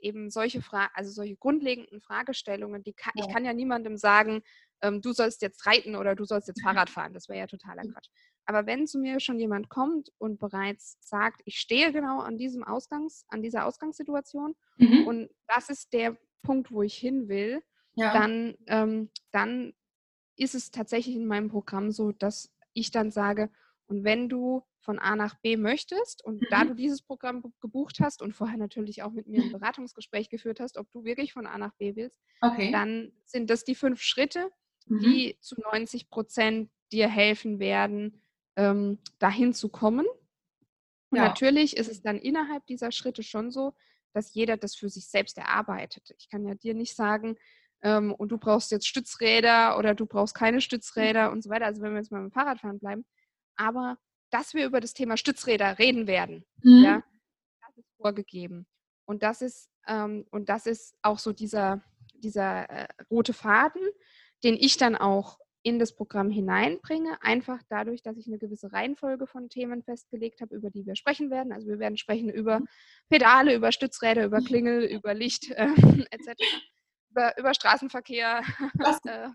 eben 0.00 0.30
solche 0.30 0.62
Fragen, 0.62 0.92
also 0.94 1.10
solche 1.10 1.36
grundlegenden 1.36 2.00
Fragestellungen, 2.00 2.82
die 2.82 2.92
kann, 2.92 3.12
ja. 3.16 3.24
ich 3.24 3.32
kann 3.32 3.44
ja 3.44 3.52
niemandem 3.52 3.96
sagen, 3.96 4.42
ähm, 4.82 5.00
du 5.00 5.12
sollst 5.12 5.42
jetzt 5.42 5.66
reiten 5.66 5.96
oder 5.96 6.14
du 6.14 6.24
sollst 6.24 6.48
jetzt 6.48 6.62
Fahrrad 6.62 6.90
fahren. 6.90 7.14
Das 7.14 7.28
wäre 7.28 7.40
ja 7.40 7.46
totaler 7.46 7.84
mhm. 7.84 7.92
Quatsch. 7.92 8.08
Aber 8.46 8.66
wenn 8.66 8.86
zu 8.86 8.98
mir 8.98 9.20
schon 9.20 9.38
jemand 9.38 9.68
kommt 9.68 10.10
und 10.18 10.38
bereits 10.38 10.96
sagt, 11.00 11.42
ich 11.44 11.58
stehe 11.58 11.92
genau 11.92 12.20
an 12.20 12.38
diesem 12.38 12.64
Ausgangs, 12.64 13.26
an 13.28 13.42
dieser 13.42 13.66
Ausgangssituation 13.66 14.54
mhm. 14.78 15.06
und 15.06 15.30
das 15.46 15.68
ist 15.68 15.92
der 15.92 16.16
Punkt, 16.42 16.70
wo 16.72 16.82
ich 16.82 16.94
hin 16.94 17.28
will, 17.28 17.62
ja. 17.94 18.12
dann, 18.12 18.54
ähm, 18.66 19.10
dann 19.32 19.74
ist 20.38 20.54
es 20.54 20.70
tatsächlich 20.70 21.16
in 21.16 21.26
meinem 21.26 21.48
Programm 21.48 21.90
so, 21.90 22.12
dass 22.12 22.50
ich 22.72 22.90
dann 22.90 23.10
sage, 23.10 23.50
und 23.86 24.04
wenn 24.04 24.28
du 24.28 24.62
von 24.80 24.98
A 24.98 25.16
nach 25.16 25.34
B 25.40 25.56
möchtest 25.56 26.24
und 26.24 26.40
mhm. 26.40 26.46
da 26.50 26.64
du 26.64 26.74
dieses 26.74 27.02
Programm 27.02 27.42
gebucht 27.60 28.00
hast 28.00 28.22
und 28.22 28.32
vorher 28.32 28.56
natürlich 28.56 29.02
auch 29.02 29.10
mit 29.10 29.26
mir 29.26 29.42
ein 29.42 29.52
Beratungsgespräch 29.60 30.28
geführt 30.28 30.60
hast, 30.60 30.78
ob 30.78 30.90
du 30.92 31.04
wirklich 31.04 31.32
von 31.32 31.46
A 31.46 31.58
nach 31.58 31.74
B 31.74 31.96
willst, 31.96 32.20
okay. 32.40 32.70
dann 32.70 33.12
sind 33.24 33.50
das 33.50 33.64
die 33.64 33.74
fünf 33.74 34.00
Schritte, 34.00 34.50
mhm. 34.86 35.00
die 35.00 35.38
zu 35.40 35.56
90 35.60 36.08
Prozent 36.10 36.70
dir 36.92 37.08
helfen 37.08 37.58
werden, 37.58 38.22
ähm, 38.56 38.98
dahin 39.18 39.52
zu 39.52 39.68
kommen. 39.68 40.06
Und 41.10 41.18
Ja. 41.18 41.24
natürlich 41.28 41.76
ist 41.76 41.90
es 41.90 42.02
dann 42.02 42.18
innerhalb 42.18 42.66
dieser 42.66 42.92
Schritte 42.92 43.22
schon 43.22 43.50
so, 43.50 43.74
dass 44.12 44.34
jeder 44.34 44.56
das 44.56 44.74
für 44.74 44.88
sich 44.88 45.08
selbst 45.08 45.38
erarbeitet. 45.38 46.14
Ich 46.18 46.28
kann 46.28 46.46
ja 46.46 46.54
dir 46.54 46.74
nicht 46.74 46.94
sagen, 46.94 47.36
ähm, 47.82 48.12
und 48.14 48.30
du 48.32 48.38
brauchst 48.38 48.70
jetzt 48.70 48.86
Stützräder 48.86 49.78
oder 49.78 49.94
du 49.94 50.06
brauchst 50.06 50.34
keine 50.34 50.60
Stützräder 50.60 51.30
und 51.30 51.42
so 51.42 51.50
weiter. 51.50 51.66
Also 51.66 51.82
wenn 51.82 51.92
wir 51.92 51.98
jetzt 51.98 52.10
mal 52.12 52.20
beim 52.20 52.32
Fahrradfahren 52.32 52.78
bleiben. 52.78 53.04
Aber 53.56 53.98
dass 54.30 54.54
wir 54.54 54.66
über 54.66 54.80
das 54.80 54.94
Thema 54.94 55.16
Stützräder 55.16 55.78
reden 55.78 56.06
werden, 56.06 56.44
Mhm. 56.62 56.82
ja, 56.84 57.02
das 57.66 57.76
ist 57.78 57.90
vorgegeben. 57.96 58.66
Und 59.06 59.22
das 59.22 59.42
ist, 59.42 59.70
ähm, 59.86 60.26
und 60.30 60.48
das 60.48 60.66
ist 60.66 60.94
auch 61.02 61.18
so 61.18 61.32
dieser, 61.32 61.82
dieser 62.14 62.68
äh, 62.68 62.88
rote 63.10 63.32
Faden, 63.32 63.82
den 64.44 64.54
ich 64.54 64.76
dann 64.76 64.96
auch 64.96 65.38
in 65.62 65.78
das 65.78 65.94
Programm 65.94 66.30
hineinbringe, 66.30 67.20
einfach 67.22 67.60
dadurch, 67.68 68.02
dass 68.02 68.16
ich 68.16 68.26
eine 68.26 68.38
gewisse 68.38 68.72
Reihenfolge 68.72 69.26
von 69.26 69.48
Themen 69.48 69.82
festgelegt 69.82 70.40
habe, 70.40 70.54
über 70.54 70.70
die 70.70 70.86
wir 70.86 70.94
sprechen 70.94 71.30
werden. 71.30 71.52
Also 71.52 71.66
wir 71.68 71.78
werden 71.78 71.96
sprechen 71.96 72.30
über 72.30 72.60
Pedale, 73.08 73.54
über 73.54 73.72
Stützräder, 73.72 74.24
über 74.24 74.40
Klingel, 74.62 74.84
über 74.84 75.14
Licht 75.14 75.50
äh, 75.50 75.68
etc., 76.10 76.34
über, 77.10 77.36
über 77.38 77.54
Straßenverkehr. 77.54 78.42
Äh, 79.06 79.30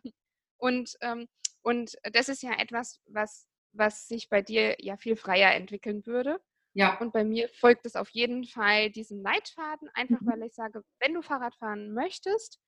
und, 0.57 0.95
ähm, 1.01 1.27
und 1.63 1.95
das 2.13 2.29
ist 2.29 2.43
ja 2.43 2.53
etwas, 2.59 2.99
was, 3.07 3.47
was 3.73 4.07
sich 4.07 4.29
bei 4.29 4.41
dir 4.41 4.75
ja 4.79 4.97
viel 4.97 5.15
freier 5.15 5.53
entwickeln 5.53 6.05
würde. 6.05 6.39
Ja. 6.73 6.99
Und 6.99 7.13
bei 7.13 7.23
mir 7.23 7.49
folgt 7.49 7.85
es 7.85 7.95
auf 7.95 8.09
jeden 8.09 8.45
Fall 8.45 8.89
diesem 8.89 9.21
Leitfaden, 9.21 9.89
einfach 9.93 10.21
Mhm. 10.21 10.27
weil 10.27 10.43
ich 10.43 10.53
sage, 10.55 10.83
wenn 10.99 11.13
du 11.13 11.21
Fahrrad 11.21 11.55
fahren 11.55 11.93
möchtest, 11.93 12.59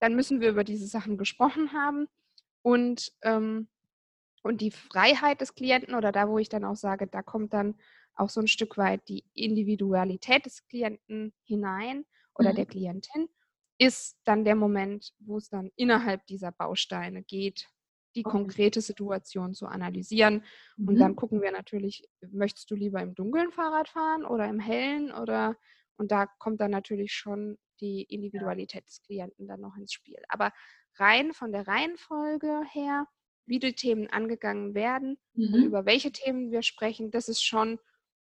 dann 0.00 0.14
müssen 0.14 0.40
wir 0.40 0.50
über 0.50 0.64
diese 0.64 0.86
Sachen 0.86 1.18
gesprochen 1.18 1.72
haben. 1.72 2.08
Und, 2.62 3.12
ähm, 3.22 3.68
und 4.42 4.60
die 4.60 4.70
Freiheit 4.70 5.40
des 5.40 5.54
Klienten 5.54 5.94
oder 5.94 6.12
da, 6.12 6.28
wo 6.28 6.38
ich 6.38 6.48
dann 6.48 6.64
auch 6.64 6.76
sage, 6.76 7.06
da 7.06 7.22
kommt 7.22 7.52
dann 7.54 7.76
auch 8.14 8.30
so 8.30 8.40
ein 8.40 8.48
Stück 8.48 8.76
weit 8.78 9.08
die 9.08 9.24
Individualität 9.34 10.46
des 10.46 10.66
Klienten 10.68 11.34
hinein 11.44 12.04
oder 12.34 12.52
Mhm. 12.52 12.56
der 12.56 12.66
Klientin, 12.66 13.28
ist 13.78 14.18
dann 14.24 14.44
der 14.44 14.56
Moment, 14.56 15.14
wo 15.18 15.36
es 15.38 15.48
dann 15.48 15.70
innerhalb 15.76 16.26
dieser 16.26 16.52
Bausteine 16.52 17.22
geht, 17.22 17.68
die 18.14 18.24
Okay. 18.24 18.26
konkrete 18.26 18.80
Situation 18.80 19.54
zu 19.54 19.66
analysieren. 19.66 20.44
Und 20.84 21.00
Mhm. 21.00 21.00
dann 21.00 21.16
gucken 21.16 21.42
wir 21.42 21.52
natürlich, 21.52 22.08
möchtest 22.20 22.70
du 22.70 22.74
lieber 22.74 23.00
im 23.02 23.14
dunklen 23.14 23.52
Fahrrad 23.52 23.88
fahren 23.88 24.24
oder 24.24 24.46
im 24.48 24.60
hellen 24.60 25.12
oder 25.12 25.56
und 25.96 26.12
da 26.12 26.26
kommt 26.26 26.60
dann 26.60 26.70
natürlich 26.70 27.12
schon 27.12 27.58
die 27.80 28.02
Individualität 28.04 28.86
des 28.86 29.02
Klienten 29.02 29.48
dann 29.48 29.60
noch 29.60 29.76
ins 29.76 29.92
Spiel. 29.92 30.22
Aber 30.28 30.52
rein 30.96 31.32
von 31.32 31.50
der 31.52 31.66
Reihenfolge 31.66 32.62
her, 32.70 33.06
wie 33.46 33.58
die 33.58 33.74
Themen 33.74 34.08
angegangen 34.08 34.74
werden 34.74 35.18
und 35.50 35.60
Mhm. 35.60 35.64
über 35.64 35.86
welche 35.86 36.12
Themen 36.12 36.50
wir 36.52 36.62
sprechen, 36.62 37.10
das 37.10 37.28
ist 37.28 37.42
schon, 37.42 37.78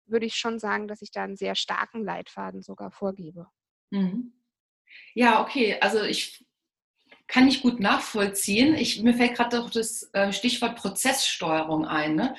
würde 0.06 0.26
ich 0.26 0.36
schon 0.36 0.58
sagen, 0.60 0.88
dass 0.88 1.02
ich 1.04 1.12
da 1.12 1.24
einen 1.24 1.36
sehr 1.38 1.56
starken 1.56 2.04
Leitfaden 2.04 2.62
sogar 2.64 2.90
vorgebe. 2.92 3.48
Mhm. 3.92 4.39
Ja, 5.14 5.42
okay. 5.42 5.78
Also 5.82 6.04
ich 6.04 6.46
kann 7.28 7.48
ich 7.48 7.62
gut 7.62 7.80
nachvollziehen. 7.80 8.76
Ich, 8.76 9.02
mir 9.02 9.14
fällt 9.14 9.36
gerade 9.36 9.58
doch 9.58 9.70
das 9.70 10.10
äh, 10.14 10.34
Stichwort 10.34 10.76
Prozesssteuerung 10.76 11.86
ein. 11.86 12.16
Ne? 12.16 12.36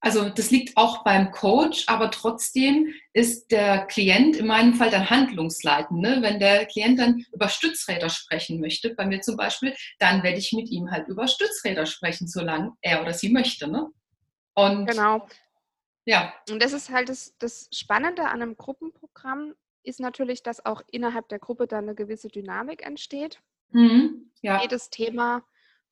Also 0.00 0.28
das 0.28 0.50
liegt 0.50 0.76
auch 0.76 1.02
beim 1.02 1.30
Coach, 1.30 1.84
aber 1.88 2.10
trotzdem 2.10 2.92
ist 3.14 3.50
der 3.50 3.86
Klient 3.86 4.36
in 4.36 4.46
meinem 4.46 4.74
Fall 4.74 4.90
dann 4.90 5.08
handlungsleitend. 5.08 5.98
Ne? 5.98 6.18
Wenn 6.20 6.38
der 6.38 6.66
Klient 6.66 6.98
dann 6.98 7.24
über 7.32 7.48
Stützräder 7.48 8.10
sprechen 8.10 8.60
möchte, 8.60 8.94
bei 8.94 9.06
mir 9.06 9.22
zum 9.22 9.38
Beispiel, 9.38 9.74
dann 9.98 10.22
werde 10.22 10.38
ich 10.38 10.52
mit 10.52 10.68
ihm 10.68 10.90
halt 10.90 11.08
über 11.08 11.26
Stützräder 11.26 11.86
sprechen, 11.86 12.28
solange 12.28 12.72
er 12.82 13.00
oder 13.00 13.14
sie 13.14 13.30
möchte. 13.30 13.66
Ne? 13.66 13.88
Und 14.52 14.86
Genau. 14.90 15.26
ja, 16.04 16.34
Und 16.50 16.62
das 16.62 16.74
ist 16.74 16.90
halt 16.90 17.08
das, 17.08 17.34
das 17.38 17.70
Spannende 17.72 18.24
an 18.24 18.42
einem 18.42 18.58
Gruppenprogramm, 18.58 19.54
ist 19.84 20.00
natürlich, 20.00 20.42
dass 20.42 20.64
auch 20.64 20.82
innerhalb 20.90 21.28
der 21.28 21.38
Gruppe 21.38 21.66
dann 21.66 21.84
eine 21.84 21.94
gewisse 21.94 22.28
Dynamik 22.28 22.84
entsteht. 22.84 23.40
mhm. 23.70 24.30
ja, 24.42 24.60
jedes 24.62 24.90
Thema 24.90 25.44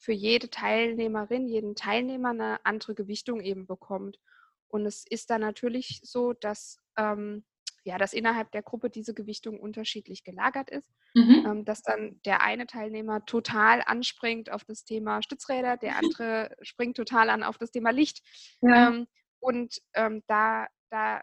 für 0.03 0.13
jede 0.13 0.51
Teilnehmerin, 0.51 1.47
jeden 1.47 1.77
Teilnehmer 1.77 2.31
eine 2.31 2.65
andere 2.67 2.95
Gewichtung 2.95 3.41
eben 3.41 3.67
bekommt. 3.67 4.19
Und 4.67 4.85
es 4.85 5.05
ist 5.09 5.31
dann 5.31 5.43
natürlich 5.43 6.01
so, 6.03 6.33
dass, 6.33 6.79
ähm, 6.97 7.45
ja, 7.85 7.99
dass 7.99 8.13
innerhalb 8.13 8.51
der 8.51 8.63
Gruppe 8.63 8.91
diese 8.91 9.15
Gewichtung 9.15 9.61
unterschiedlich 9.61 10.25
gelagert 10.25 10.71
ist, 10.71 10.91
mhm. 11.15 11.45
ähm, 11.47 11.65
dass 11.65 11.83
dann 11.83 12.21
der 12.25 12.41
eine 12.41 12.67
Teilnehmer 12.67 13.25
total 13.27 13.83
anspringt 13.85 14.51
auf 14.51 14.65
das 14.65 14.85
Thema 14.85 15.23
Stützräder, 15.23 15.77
der 15.77 15.97
andere 15.97 16.57
springt 16.63 16.97
total 16.97 17.31
an 17.31 17.43
auf 17.43 17.59
das 17.59 17.71
Thema 17.71 17.91
Licht. 17.91 18.23
ja. 18.61 18.89
Ähm, 18.89 19.07
und 19.39 19.83
ähm, 19.95 20.23
da, 20.29 20.69
da, 20.89 21.21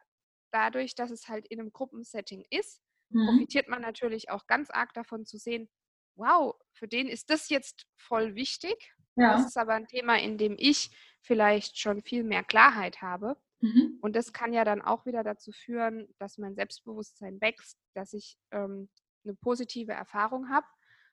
dadurch, 0.51 0.95
dass 0.95 1.11
es 1.11 1.27
halt 1.27 1.47
in 1.47 1.59
einem 1.59 1.71
Gruppensetting 1.71 2.45
ist, 2.49 2.81
Mhm. 3.11 3.25
profitiert 3.25 3.67
man 3.67 3.81
natürlich 3.81 4.29
auch 4.29 4.45
ganz 4.45 4.69
arg 4.69 4.93
davon 4.93 5.25
zu 5.25 5.37
sehen, 5.39 5.67
wow, 6.15 6.55
für 6.73 6.87
den 6.87 7.07
ist 7.07 7.29
das 7.31 7.49
jetzt 7.49 7.87
voll 7.97 8.35
wichtig. 8.35 8.93
Das 9.15 9.41
ja. 9.41 9.47
ist 9.47 9.57
aber 9.57 9.73
ein 9.73 9.87
Thema, 9.87 10.19
in 10.19 10.37
dem 10.37 10.55
ich 10.59 10.91
vielleicht 11.21 11.79
schon 11.79 12.03
viel 12.03 12.23
mehr 12.23 12.43
Klarheit 12.43 13.01
habe. 13.01 13.35
Mhm. 13.61 13.97
Und 14.01 14.15
das 14.15 14.31
kann 14.31 14.53
ja 14.53 14.63
dann 14.63 14.81
auch 14.81 15.05
wieder 15.05 15.23
dazu 15.23 15.51
führen, 15.51 16.07
dass 16.19 16.37
mein 16.37 16.55
Selbstbewusstsein 16.55 17.41
wächst, 17.41 17.77
dass 17.95 18.13
ich 18.13 18.37
ähm, 18.51 18.89
eine 19.25 19.33
positive 19.35 19.91
Erfahrung 19.93 20.49
habe. 20.49 20.67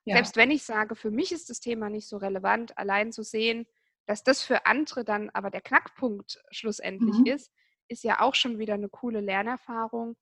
ja. 0.05 0.14
Selbst 0.16 0.37
wenn 0.37 0.50
ich 0.50 0.64
sage, 0.64 0.95
für 0.97 1.11
mich 1.11 1.33
ist 1.33 1.50
das 1.50 1.61
Thema 1.61 1.88
nicht 1.90 2.09
so 2.09 2.16
relevant, 2.19 2.76
allein 2.78 3.11
zu 3.12 3.23
sehen, 3.23 3.66
dass 4.07 4.23
das 4.23 4.43
für 4.43 4.66
andere 4.66 5.05
dann 5.05 5.31
aber 5.31 5.50
der 5.50 5.62
Knackpunkt 5.62 6.40
schlussendlich 6.50 7.19
Mhm. 7.21 7.26
ist, 7.26 7.52
ist 7.88 8.05
ja 8.05 8.21
auch 8.21 8.35
schon 8.35 8.59
wieder 8.59 8.75
eine 8.75 8.88
coole 8.88 9.21
Lernerfahrung 9.21 10.16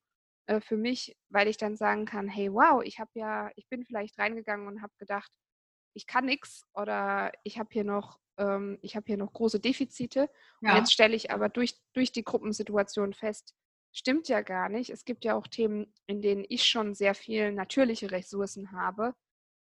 äh, 0.46 0.60
für 0.60 0.76
mich, 0.76 1.16
weil 1.30 1.48
ich 1.48 1.56
dann 1.58 1.76
sagen 1.76 2.04
kann, 2.06 2.28
hey, 2.28 2.52
wow, 2.52 2.82
ich 2.84 2.98
habe 3.00 3.10
ja, 3.14 3.50
ich 3.56 3.68
bin 3.68 3.84
vielleicht 3.84 4.18
reingegangen 4.18 4.66
und 4.68 4.82
habe 4.82 4.92
gedacht, 4.98 5.30
ich 5.94 6.06
kann 6.06 6.24
nichts 6.26 6.64
oder 6.74 7.32
ich 7.44 7.58
habe 7.58 7.68
hier 7.72 7.84
noch, 7.84 8.18
ähm, 8.38 8.78
ich 8.82 8.96
habe 8.96 9.04
hier 9.06 9.16
noch 9.16 9.32
große 9.32 9.60
Defizite. 9.60 10.30
Und 10.66 10.72
ja. 10.72 10.74
jetzt 10.74 10.92
stelle 10.92 11.14
ich 11.16 11.30
aber 11.30 11.48
durch, 11.48 11.80
durch 11.92 12.12
die 12.12 12.24
Gruppensituation 12.24 13.12
fest, 13.14 13.54
stimmt 13.92 14.28
ja 14.28 14.42
gar 14.42 14.68
nicht. 14.68 14.90
Es 14.90 15.04
gibt 15.04 15.24
ja 15.24 15.34
auch 15.36 15.46
Themen, 15.46 15.92
in 16.06 16.20
denen 16.20 16.44
ich 16.48 16.64
schon 16.64 16.94
sehr 16.94 17.14
viel 17.14 17.52
natürliche 17.52 18.10
Ressourcen 18.10 18.72
habe, 18.72 19.14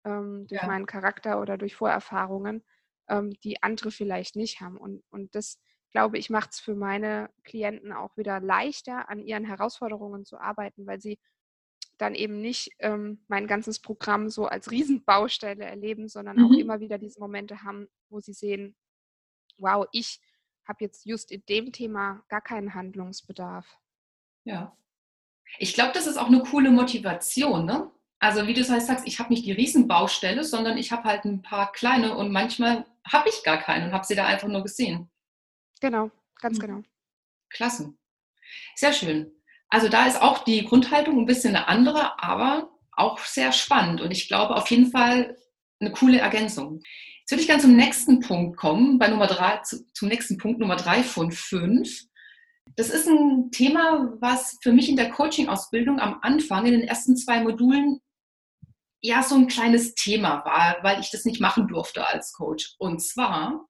ähm, 0.04 0.46
durch 0.48 0.62
Ja. 0.62 0.68
meinen 0.68 0.86
Charakter 0.86 1.40
oder 1.40 1.58
durch 1.58 1.74
Vorerfahrungen, 1.76 2.64
ähm, 3.08 3.32
die 3.44 3.62
andere 3.62 3.90
vielleicht 3.90 4.36
nicht 4.36 4.60
haben. 4.60 4.76
Und, 4.78 5.02
und 5.10 5.34
das, 5.34 5.60
glaube 5.94 6.18
ich, 6.18 6.28
macht 6.30 6.52
es 6.52 6.60
für 6.60 6.74
meine 6.74 7.30
Klienten 7.44 7.92
auch 7.92 8.16
wieder 8.18 8.40
leichter, 8.40 9.08
an 9.08 9.20
ihren 9.20 9.44
Herausforderungen 9.46 10.26
zu 10.26 10.38
arbeiten, 10.38 10.86
weil 10.88 11.00
sie 11.00 11.18
dann 11.98 12.16
eben 12.16 12.40
nicht 12.40 12.72
ähm, 12.80 13.24
mein 13.28 13.46
ganzes 13.46 13.80
Programm 13.80 14.28
so 14.28 14.46
als 14.46 14.70
Riesenbaustelle 14.72 15.64
erleben, 15.64 16.08
sondern 16.08 16.40
auch 16.40 16.50
Mhm. 16.50 16.58
immer 16.58 16.80
wieder 16.80 16.98
diese 16.98 17.20
Momente 17.20 17.62
haben, 17.62 17.88
wo 18.10 18.20
sie 18.20 18.32
sehen, 18.34 18.76
wow, 19.58 19.86
ich 19.92 20.20
habe 20.66 20.84
jetzt 20.84 21.06
just 21.06 21.30
in 21.30 21.44
dem 21.48 21.72
Thema 21.72 22.24
gar 22.28 22.40
keinen 22.40 22.74
Handlungsbedarf. 22.74 23.78
Ja. 24.44 24.76
Ich 25.58 25.74
glaube, 25.74 25.92
das 25.94 26.06
ist 26.06 26.18
auch 26.18 26.28
eine 26.28 26.42
coole 26.42 26.70
Motivation, 26.70 27.66
ne? 27.66 27.90
Also 28.20 28.46
wie 28.46 28.54
du 28.54 28.62
es 28.62 28.70
halt 28.70 28.82
sagst, 28.82 29.06
ich 29.06 29.18
habe 29.20 29.30
nicht 29.32 29.46
die 29.46 29.52
Riesenbaustelle, 29.52 30.44
sondern 30.44 30.78
ich 30.78 30.92
habe 30.92 31.04
halt 31.04 31.24
ein 31.26 31.42
paar 31.42 31.72
kleine 31.72 32.16
und 32.16 32.32
manchmal 32.32 32.86
habe 33.06 33.28
ich 33.28 33.42
gar 33.44 33.58
keine 33.58 33.86
und 33.86 33.92
habe 33.92 34.06
sie 34.06 34.14
da 34.16 34.26
einfach 34.26 34.48
nur 34.48 34.62
gesehen. 34.62 35.10
Genau, 35.80 36.10
ganz 36.40 36.58
Mhm. 36.58 36.62
genau. 36.62 36.82
Klasse. 37.50 37.94
Sehr 38.76 38.92
schön. 38.92 39.32
Also 39.68 39.88
da 39.88 40.06
ist 40.06 40.20
auch 40.22 40.44
die 40.44 40.64
Grundhaltung 40.64 41.18
ein 41.18 41.26
bisschen 41.26 41.56
eine 41.56 41.68
andere, 41.68 42.22
aber 42.22 42.70
auch 42.92 43.18
sehr 43.20 43.52
spannend 43.52 44.00
und 44.00 44.10
ich 44.12 44.28
glaube 44.28 44.54
auf 44.56 44.68
jeden 44.70 44.90
Fall 44.90 45.36
eine 45.80 45.92
coole 45.92 46.18
Ergänzung. 46.18 46.80
Jetzt 47.20 47.30
würde 47.32 47.40
ich 47.40 47.48
gerne 47.48 47.62
zum 47.62 47.74
nächsten 47.74 48.20
Punkt 48.20 48.56
kommen, 48.56 48.98
bei 48.98 49.08
Nummer 49.08 49.26
drei, 49.26 49.58
zu, 49.58 49.84
zum 49.92 50.08
nächsten 50.08 50.36
Punkt 50.38 50.60
Nummer 50.60 50.76
drei 50.76 51.02
von 51.02 51.32
fünf. 51.32 52.02
Das 52.76 52.90
ist 52.90 53.08
ein 53.08 53.50
Thema, 53.50 54.12
was 54.20 54.58
für 54.62 54.72
mich 54.72 54.88
in 54.88 54.96
der 54.96 55.10
Coaching-Ausbildung 55.10 56.00
am 56.00 56.18
Anfang 56.22 56.66
in 56.66 56.72
den 56.72 56.82
ersten 56.88 57.16
zwei 57.16 57.40
Modulen 57.40 58.00
ja 59.00 59.22
so 59.22 59.34
ein 59.34 59.48
kleines 59.48 59.94
Thema 59.94 60.44
war, 60.44 60.78
weil 60.82 61.00
ich 61.00 61.10
das 61.10 61.24
nicht 61.24 61.40
machen 61.40 61.66
durfte 61.68 62.06
als 62.06 62.32
Coach. 62.32 62.74
Und 62.78 63.00
zwar 63.02 63.66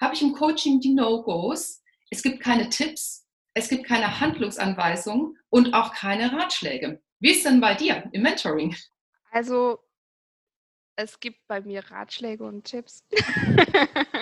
habe 0.00 0.14
ich 0.14 0.22
im 0.22 0.32
Coaching 0.32 0.80
die 0.80 0.94
No-Gos. 0.94 1.82
Es 2.10 2.22
gibt 2.22 2.40
keine 2.40 2.68
Tipps, 2.68 3.26
es 3.54 3.68
gibt 3.68 3.84
keine 3.84 4.20
Handlungsanweisungen 4.20 5.38
und 5.50 5.74
auch 5.74 5.92
keine 5.92 6.32
Ratschläge. 6.32 7.02
Wie 7.20 7.32
ist 7.32 7.44
denn 7.44 7.60
bei 7.60 7.74
dir 7.74 8.08
im 8.12 8.22
Mentoring? 8.22 8.74
Also 9.30 9.78
es 10.96 11.20
gibt 11.20 11.46
bei 11.46 11.60
mir 11.60 11.84
Ratschläge 11.90 12.44
und 12.44 12.64
Tipps. 12.64 13.04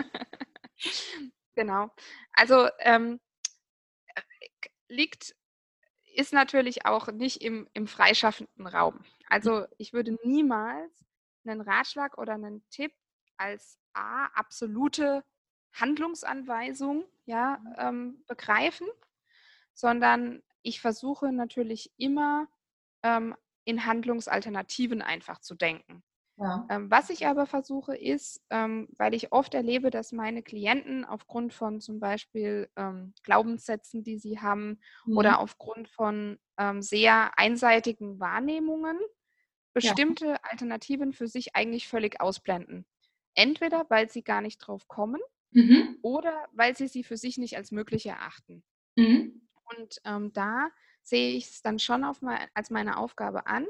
genau. 1.54 1.90
Also 2.32 2.68
ähm, 2.80 3.20
äh, 4.14 4.20
liegt, 4.88 5.34
ist 6.14 6.32
natürlich 6.32 6.86
auch 6.86 7.08
nicht 7.08 7.42
im, 7.42 7.68
im 7.72 7.86
freischaffenden 7.86 8.66
Raum. 8.66 9.04
Also 9.28 9.66
ich 9.78 9.92
würde 9.92 10.18
niemals 10.24 10.92
einen 11.46 11.60
Ratschlag 11.60 12.18
oder 12.18 12.34
einen 12.34 12.66
Tipp 12.70 12.92
als 13.36 13.78
A, 13.92 14.26
absolute 14.34 15.24
Handlungsanweisung 15.80 17.04
ja, 17.26 17.60
ähm, 17.78 18.22
begreifen, 18.26 18.86
sondern 19.74 20.42
ich 20.62 20.80
versuche 20.80 21.32
natürlich 21.32 21.92
immer 21.96 22.48
ähm, 23.02 23.34
in 23.64 23.84
Handlungsalternativen 23.84 25.02
einfach 25.02 25.40
zu 25.40 25.54
denken. 25.54 26.02
Ja. 26.38 26.66
Ähm, 26.68 26.90
was 26.90 27.08
ich 27.08 27.26
aber 27.26 27.46
versuche 27.46 27.96
ist, 27.96 28.42
ähm, 28.50 28.88
weil 28.98 29.14
ich 29.14 29.32
oft 29.32 29.54
erlebe, 29.54 29.90
dass 29.90 30.12
meine 30.12 30.42
Klienten 30.42 31.04
aufgrund 31.04 31.54
von 31.54 31.80
zum 31.80 31.98
Beispiel 31.98 32.68
ähm, 32.76 33.14
Glaubenssätzen, 33.22 34.02
die 34.02 34.18
sie 34.18 34.38
haben, 34.40 34.78
mhm. 35.06 35.16
oder 35.16 35.40
aufgrund 35.40 35.88
von 35.88 36.38
sehr 36.78 37.38
einseitigen 37.38 38.18
Wahrnehmungen 38.18 38.98
bestimmte 39.74 40.26
ja. 40.26 40.38
Alternativen 40.42 41.12
für 41.12 41.28
sich 41.28 41.54
eigentlich 41.54 41.86
völlig 41.86 42.18
ausblenden. 42.18 42.86
Entweder 43.34 43.84
weil 43.90 44.08
sie 44.08 44.22
gar 44.22 44.40
nicht 44.40 44.56
drauf 44.56 44.88
kommen 44.88 45.20
mhm. 45.50 45.98
oder 46.02 46.48
weil 46.52 46.76
sie 46.76 46.88
sie 46.88 47.04
für 47.04 47.16
sich 47.16 47.38
nicht 47.38 47.56
als 47.56 47.70
möglich 47.70 48.06
erachten. 48.06 48.64
Mhm. 48.96 49.48
Und 49.76 50.00
ähm, 50.04 50.32
da 50.32 50.70
sehe 51.02 51.36
ich 51.36 51.46
es 51.46 51.62
dann 51.62 51.78
schon 51.78 52.04
mein, 52.20 52.48
als 52.54 52.70
meine 52.70 52.98
Aufgabe 52.98 53.46
an, 53.46 53.66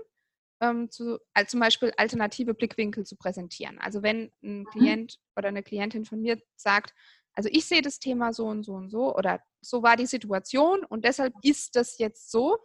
ähm, 0.60 0.90
zu, 0.90 1.18
also 1.34 1.50
zum 1.50 1.60
Beispiel 1.60 1.92
alternative 1.96 2.54
Blickwinkel 2.54 3.04
zu 3.04 3.16
präsentieren. 3.16 3.78
Also 3.78 4.02
wenn 4.02 4.32
ein 4.42 4.60
mhm. 4.60 4.64
Klient 4.66 5.18
oder 5.36 5.48
eine 5.48 5.62
Klientin 5.62 6.04
von 6.04 6.20
mir 6.20 6.40
sagt, 6.56 6.94
also 7.34 7.50
ich 7.52 7.66
sehe 7.66 7.82
das 7.82 7.98
Thema 7.98 8.32
so 8.32 8.46
und 8.46 8.64
so 8.64 8.72
und 8.72 8.88
so 8.90 9.14
oder 9.14 9.42
so 9.60 9.82
war 9.82 9.96
die 9.96 10.06
Situation 10.06 10.84
und 10.84 11.04
deshalb 11.04 11.34
ist 11.42 11.76
das 11.76 11.98
jetzt 11.98 12.30
so, 12.30 12.58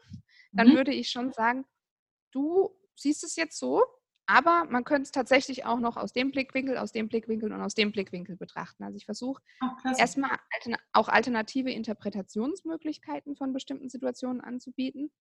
dann 0.53 0.69
mhm. 0.69 0.75
würde 0.75 0.93
ich 0.93 1.09
schon 1.09 1.33
sagen, 1.33 1.65
du 2.31 2.69
siehst 2.95 3.23
es 3.23 3.35
jetzt 3.35 3.57
so, 3.59 3.83
aber 4.31 4.65
man 4.69 4.85
könnte 4.85 5.03
es 5.03 5.11
tatsächlich 5.11 5.65
auch 5.65 5.79
noch 5.79 5.97
aus 5.97 6.13
dem 6.13 6.31
Blickwinkel, 6.31 6.77
aus 6.77 6.93
dem 6.93 7.09
Blickwinkel 7.09 7.51
und 7.51 7.61
aus 7.61 7.75
dem 7.75 7.91
Blickwinkel 7.91 8.37
betrachten. 8.37 8.81
Also 8.85 8.95
ich 8.95 9.03
versuche 9.03 9.41
oh, 9.61 9.89
erstmal 9.97 10.37
auch 10.93 11.09
alternative 11.09 11.69
Interpretationsmöglichkeiten 11.69 13.35
von 13.35 13.51
bestimmten 13.51 13.89
Situationen 13.89 14.39
anzubieten. 14.39 15.11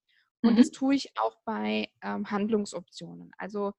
Und 0.42 0.52
mhm. 0.52 0.56
das 0.58 0.70
tue 0.70 0.94
ich 0.94 1.18
auch 1.18 1.36
bei 1.44 1.88
ähm, 2.02 2.30
Handlungsoptionen. 2.30 3.32
Also 3.36 3.72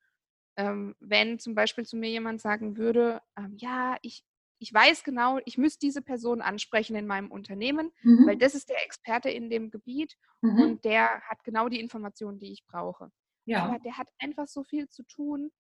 ähm, 0.57 0.95
wenn 1.00 1.39
zum 1.39 1.55
Beispiel 1.55 1.85
zu 1.85 1.95
mir 1.95 2.09
jemand 2.09 2.41
sagen 2.41 2.75
würde, 2.75 3.21
ähm, 3.38 3.55
ja, 3.55 3.97
ich, 4.01 4.25
ich 4.59 4.73
weiß 4.73 5.05
genau, 5.05 5.39
ich 5.45 5.57
müsste 5.57 5.79
diese 5.79 6.01
Person 6.01 6.41
ansprechen 6.41 6.97
in 6.97 7.07
meinem 7.07 7.31
Unternehmen, 7.31 7.91
mhm. 8.01 8.27
weil 8.27 8.35
das 8.38 8.53
ist 8.53 8.67
der 8.67 8.83
Experte 8.83 9.29
in 9.29 9.50
dem 9.50 9.71
Gebiet 9.71 10.17
mhm. 10.41 10.61
und 10.61 10.83
der 10.83 11.21
hat 11.21 11.41
genau 11.45 11.69
die 11.69 11.79
Informationen, 11.79 12.38
die 12.38 12.51
ich 12.51 12.65
brauche. 12.65 13.13
Ja. 13.45 13.65
Aber 13.65 13.79
der 13.79 13.98
hat 13.98 14.07
einfach 14.19 14.48
so 14.48 14.63
viel 14.63 14.88
zu 14.89 15.03
tun 15.03 15.51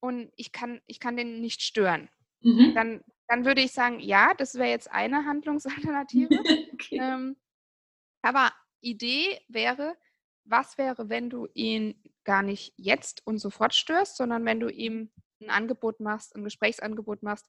und 0.00 0.30
ich 0.36 0.52
kann, 0.52 0.80
ich 0.86 1.00
kann 1.00 1.16
den 1.16 1.40
nicht 1.40 1.62
stören. 1.62 2.08
Mhm. 2.40 2.72
Dann, 2.74 3.04
dann 3.28 3.44
würde 3.44 3.62
ich 3.62 3.72
sagen, 3.72 4.00
ja, 4.00 4.34
das 4.34 4.54
wäre 4.54 4.68
jetzt 4.68 4.90
eine 4.90 5.24
Handlungsalternative. 5.24 6.28
okay. 6.72 6.98
ähm, 7.00 7.36
aber 8.22 8.52
Idee 8.80 9.40
wäre, 9.48 9.96
was 10.44 10.78
wäre, 10.78 11.08
wenn 11.08 11.30
du 11.30 11.48
ihn 11.54 12.00
gar 12.24 12.42
nicht 12.42 12.72
jetzt 12.76 13.26
und 13.26 13.38
sofort 13.38 13.74
störst, 13.74 14.16
sondern 14.16 14.44
wenn 14.44 14.60
du 14.60 14.68
ihm 14.68 15.10
ein 15.40 15.50
Angebot 15.50 16.00
machst, 16.00 16.34
ein 16.34 16.44
Gesprächsangebot 16.44 17.22
machst, 17.22 17.46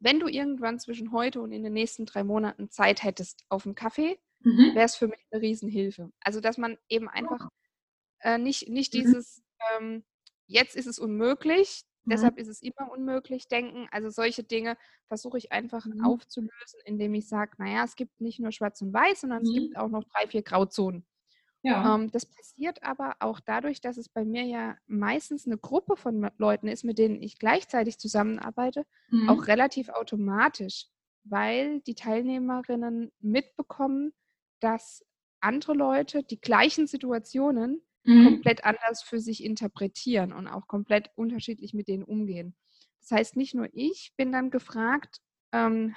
wenn 0.00 0.20
du 0.20 0.28
irgendwann 0.28 0.78
zwischen 0.78 1.12
heute 1.12 1.40
und 1.40 1.52
in 1.52 1.62
den 1.62 1.72
nächsten 1.72 2.06
drei 2.06 2.24
Monaten 2.24 2.70
Zeit 2.70 3.02
hättest 3.02 3.44
auf 3.48 3.66
einen 3.66 3.74
Kaffee, 3.74 4.18
mhm. 4.40 4.74
wäre 4.74 4.84
es 4.84 4.96
für 4.96 5.08
mich 5.08 5.24
eine 5.30 5.42
Riesenhilfe. 5.42 6.12
Also, 6.20 6.40
dass 6.40 6.56
man 6.56 6.78
eben 6.88 7.08
einfach 7.08 7.48
äh, 8.20 8.38
nicht, 8.38 8.68
nicht 8.68 8.94
mhm. 8.94 8.98
dieses, 8.98 9.42
ähm, 9.76 10.04
jetzt 10.46 10.76
ist 10.76 10.86
es 10.86 10.98
unmöglich, 10.98 11.84
mhm. 12.04 12.10
deshalb 12.10 12.38
ist 12.38 12.48
es 12.48 12.62
immer 12.62 12.90
unmöglich 12.90 13.48
denken. 13.48 13.88
Also 13.90 14.10
solche 14.10 14.42
Dinge 14.42 14.76
versuche 15.06 15.38
ich 15.38 15.52
einfach 15.52 15.84
mhm. 15.86 16.04
aufzulösen, 16.04 16.80
indem 16.84 17.14
ich 17.14 17.28
sage, 17.28 17.52
naja, 17.58 17.84
es 17.84 17.96
gibt 17.96 18.20
nicht 18.20 18.40
nur 18.40 18.52
schwarz 18.52 18.80
und 18.82 18.92
weiß, 18.92 19.22
sondern 19.22 19.42
es 19.42 19.52
gibt 19.52 19.70
mhm. 19.70 19.76
auch 19.76 19.88
noch 19.88 20.04
drei, 20.04 20.26
vier 20.26 20.42
Grauzonen. 20.42 21.06
Ja. 21.62 21.94
Ähm, 21.94 22.10
das 22.10 22.24
passiert 22.24 22.82
aber 22.82 23.16
auch 23.18 23.40
dadurch, 23.40 23.80
dass 23.80 23.96
es 23.96 24.08
bei 24.08 24.24
mir 24.24 24.44
ja 24.44 24.76
meistens 24.86 25.46
eine 25.46 25.58
Gruppe 25.58 25.96
von 25.96 26.30
Leuten 26.38 26.68
ist, 26.68 26.84
mit 26.84 26.98
denen 26.98 27.20
ich 27.20 27.38
gleichzeitig 27.38 27.98
zusammenarbeite, 27.98 28.86
auch 29.26 29.48
relativ 29.48 29.88
automatisch, 29.88 30.86
weil 31.24 31.80
die 31.80 31.94
Teilnehmerinnen 31.94 33.10
mitbekommen, 33.20 34.12
dass 34.60 35.04
andere 35.40 35.74
Leute 35.74 36.22
die 36.22 36.40
gleichen 36.40 36.86
Situationen 36.86 37.82
mhm. 38.08 38.24
komplett 38.24 38.64
anders 38.64 39.02
für 39.02 39.20
sich 39.20 39.44
interpretieren 39.44 40.32
und 40.32 40.48
auch 40.48 40.66
komplett 40.66 41.10
unterschiedlich 41.14 41.74
mit 41.74 41.88
denen 41.88 42.04
umgehen. 42.04 42.56
Das 43.00 43.10
heißt, 43.10 43.36
nicht 43.36 43.54
nur 43.54 43.68
ich 43.72 44.12
bin 44.16 44.32
dann 44.32 44.50
gefragt, 44.50 45.20
ähm, 45.52 45.94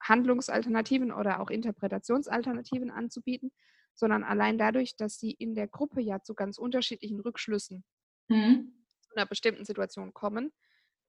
Handlungsalternativen 0.00 1.12
oder 1.12 1.40
auch 1.40 1.50
Interpretationsalternativen 1.50 2.90
anzubieten, 2.90 3.52
sondern 3.94 4.24
allein 4.24 4.58
dadurch, 4.58 4.96
dass 4.96 5.18
sie 5.18 5.30
in 5.30 5.54
der 5.54 5.68
Gruppe 5.68 6.00
ja 6.00 6.20
zu 6.22 6.34
ganz 6.34 6.58
unterschiedlichen 6.58 7.20
Rückschlüssen 7.20 7.84
mhm. 8.28 8.72
zu 9.00 9.14
einer 9.14 9.26
bestimmten 9.26 9.64
Situation 9.64 10.12
kommen, 10.12 10.52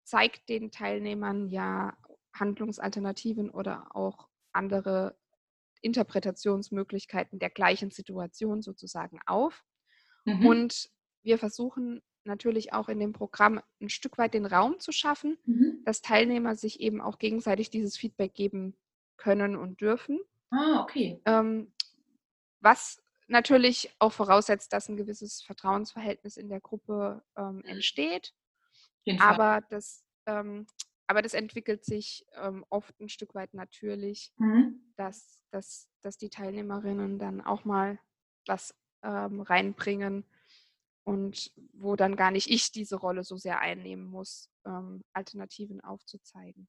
zeigt 0.04 0.50
den 0.50 0.70
Teilnehmern 0.70 1.48
ja 1.48 1.98
Handlungsalternativen 2.34 3.50
oder 3.50 3.96
auch 3.96 4.28
andere 4.52 5.18
Interpretationsmöglichkeiten 5.82 7.40
der 7.40 7.50
gleichen 7.50 7.90
Situation 7.90 8.62
sozusagen 8.62 9.20
auf. 9.26 9.64
Mhm. 10.26 10.46
Und 10.46 10.90
wir 11.24 11.38
versuchen 11.38 12.02
natürlich 12.26 12.74
auch 12.74 12.90
in 12.90 13.00
dem 13.00 13.14
Programm 13.14 13.62
ein 13.82 13.90
Stück 13.90 14.18
weit 14.18 14.34
den 14.34 14.46
Raum 14.46 14.80
zu 14.80 14.92
schaffen, 14.92 15.38
mhm. 15.46 15.82
dass 15.86 16.02
Teilnehmer 16.02 16.56
sich 16.56 16.80
eben 16.80 17.02
auch 17.02 17.20
gegenseitig 17.20 17.70
dieses 17.70 17.98
Feedback 17.98 18.34
geben 18.34 18.76
können 19.18 19.56
und 19.56 19.82
dürfen. 19.82 20.20
Ah, 20.50 20.82
okay. 20.82 21.22
Ähm, 21.26 21.74
was 22.62 23.02
natürlich 23.28 23.94
auch 24.00 24.12
voraussetzt, 24.12 24.74
dass 24.74 24.90
ein 24.90 24.98
gewisses 24.98 25.42
Vertrauensverhältnis 25.42 26.38
in 26.38 26.50
der 26.50 26.62
Gruppe 26.62 27.24
ähm, 27.38 27.64
entsteht. 27.66 28.34
Aber 29.20 29.62
das, 29.70 30.06
ähm, 30.26 30.66
aber 31.08 31.22
das 31.22 31.34
entwickelt 31.34 31.84
sich 31.84 32.26
ähm, 32.36 32.66
oft 32.70 32.98
ein 33.02 33.10
Stück 33.10 33.36
weit 33.36 33.54
natürlich, 33.54 34.32
mhm. 34.38 34.82
dass, 34.96 35.42
dass, 35.52 35.90
dass 36.02 36.18
die 36.18 36.30
Teilnehmerinnen 36.30 37.20
dann 37.20 37.42
auch 37.42 37.66
mal 37.66 38.00
was 38.46 38.76
ähm, 39.04 39.42
reinbringen 39.42 40.26
und 41.04 41.52
wo 41.74 41.96
dann 41.96 42.16
gar 42.16 42.32
nicht 42.32 42.50
ich 42.50 42.72
diese 42.72 42.96
Rolle 42.96 43.24
so 43.24 43.38
sehr 43.38 43.60
einnehmen 43.60 44.06
muss, 44.06 44.50
ähm, 44.66 45.04
Alternativen 45.14 45.82
aufzuzeigen. 45.82 46.68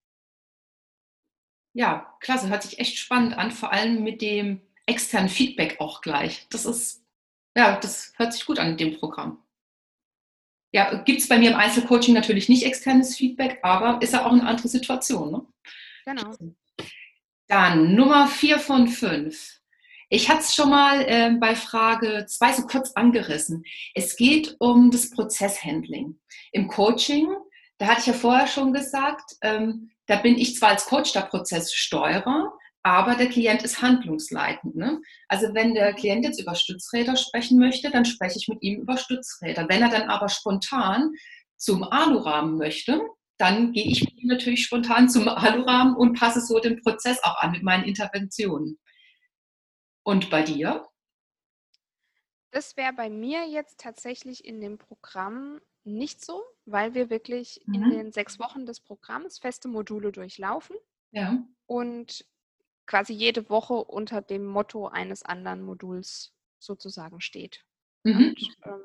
Ja, 1.77 2.17
klasse, 2.21 2.49
hört 2.49 2.63
sich 2.63 2.79
echt 2.79 2.99
spannend 2.99 3.37
an, 3.37 3.51
vor 3.51 3.73
allem 3.73 4.05
mit 4.05 4.23
dem 4.23 4.61
externen 4.87 5.29
Feedback 5.29 5.81
auch 5.81 6.01
gleich. 6.03 6.47
Das 6.51 6.67
ist, 6.67 7.05
ja, 7.57 7.79
das 7.81 8.13
hört 8.17 8.33
sich 8.33 8.47
gut 8.47 8.59
an 8.59 8.73
in 8.73 8.77
dem 8.77 8.99
Programm. 8.99 9.43
Ja, 10.73 11.03
gibt 11.03 11.21
es 11.21 11.29
bei 11.29 11.39
mir 11.39 11.51
im 11.53 11.57
Einzelcoaching 11.57 12.15
natürlich 12.15 12.49
nicht 12.49 12.65
externes 12.65 13.17
Feedback, 13.17 13.61
aber 13.63 14.03
ist 14.03 14.13
ja 14.13 14.27
auch 14.27 14.33
eine 14.33 14.47
andere 14.47 14.67
Situation. 14.67 15.31
Ne? 15.31 15.47
Genau. 16.05 16.37
Dann 17.47 17.95
Nummer 17.95 18.27
vier 18.27 18.59
von 18.59 18.89
fünf. 18.89 19.61
Ich 20.09 20.29
hatte 20.29 20.41
es 20.41 20.55
schon 20.55 20.71
mal 20.71 21.01
äh, 21.03 21.31
bei 21.41 21.55
Frage 21.55 22.27
2 22.29 22.53
so 22.53 22.63
kurz 22.67 22.93
angerissen. 22.93 23.65
Es 23.95 24.17
geht 24.17 24.57
um 24.59 24.91
das 24.91 25.11
Prozesshandling. 25.11 26.19
Im 26.53 26.69
Coaching, 26.69 27.29
da 27.79 27.87
hatte 27.87 28.01
ich 28.01 28.07
ja 28.07 28.13
vorher 28.13 28.47
schon 28.47 28.73
gesagt, 28.73 29.37
ähm, 29.43 29.91
da 30.07 30.17
bin 30.17 30.37
ich 30.37 30.57
zwar 30.57 30.71
als 30.71 30.87
Coach 30.87 31.13
der 31.13 31.23
Prozesssteuerer, 31.23 32.53
aber 32.83 33.15
der 33.15 33.29
Klient 33.29 33.63
ist 33.63 33.81
handlungsleitend. 33.81 34.77
Ne? 34.77 35.01
Also 35.29 35.55
wenn 35.55 35.75
der 35.75 35.95
Klient 35.95 36.25
jetzt 36.25 36.41
über 36.41 36.55
Stützräder 36.55 37.17
sprechen 37.17 37.59
möchte, 37.59 37.91
dann 37.91 38.05
spreche 38.05 38.39
ich 38.39 38.47
mit 38.49 38.63
ihm 38.63 38.83
über 38.83 38.99
Stützräder. 38.99 39.67
Wenn 39.69 39.83
er 39.83 39.89
dann 39.89 40.11
aber 40.11 40.29
spontan 40.29 41.11
zum 41.57 41.83
Alurahmen 41.83 42.59
möchte, 42.59 43.01
dann 43.39 43.73
gehe 43.73 43.87
ich 43.87 44.05
mit 44.05 44.19
ihm 44.19 44.29
natürlich 44.29 44.65
spontan 44.65 45.09
zum 45.09 45.29
Alurahmen 45.29 45.97
und 45.97 46.19
passe 46.19 46.43
so 46.43 46.61
den 46.61 46.81
Prozess 46.83 47.19
auch 47.25 47.37
an 47.39 47.53
mit 47.53 47.63
meinen 47.63 47.85
Interventionen. 47.85 48.79
Und 50.05 50.31
bei 50.31 50.43
dir? 50.43 50.87
Das 52.51 52.77
wäre 52.77 52.93
bei 52.93 53.11
mir 53.11 53.49
jetzt 53.49 53.81
tatsächlich 53.81 54.45
in 54.45 54.61
dem 54.61 54.79
Programm 54.79 55.61
nicht 55.83 56.25
so, 56.25 56.43
weil 56.67 56.95
wir 56.95 57.11
wirklich 57.11 57.61
mhm. 57.67 57.75
in 57.75 57.91
den 57.91 58.13
sechs 58.13 58.39
Wochen 58.39 58.65
des 58.65 58.81
Programms 58.81 59.39
feste 59.39 59.67
Module 59.67 60.13
durchlaufen. 60.13 60.77
Ja. 61.11 61.45
Und 61.67 62.25
quasi 62.87 63.13
jede 63.13 63.49
Woche 63.49 63.75
unter 63.75 64.23
dem 64.23 64.47
Motto 64.47 64.87
eines 64.89 65.23
anderen 65.23 65.63
Moduls 65.63 66.35
sozusagen 66.59 67.21
steht. 67.21 67.65
Mhm. 68.05 68.29
Und, 68.29 68.57
ähm, 68.65 68.85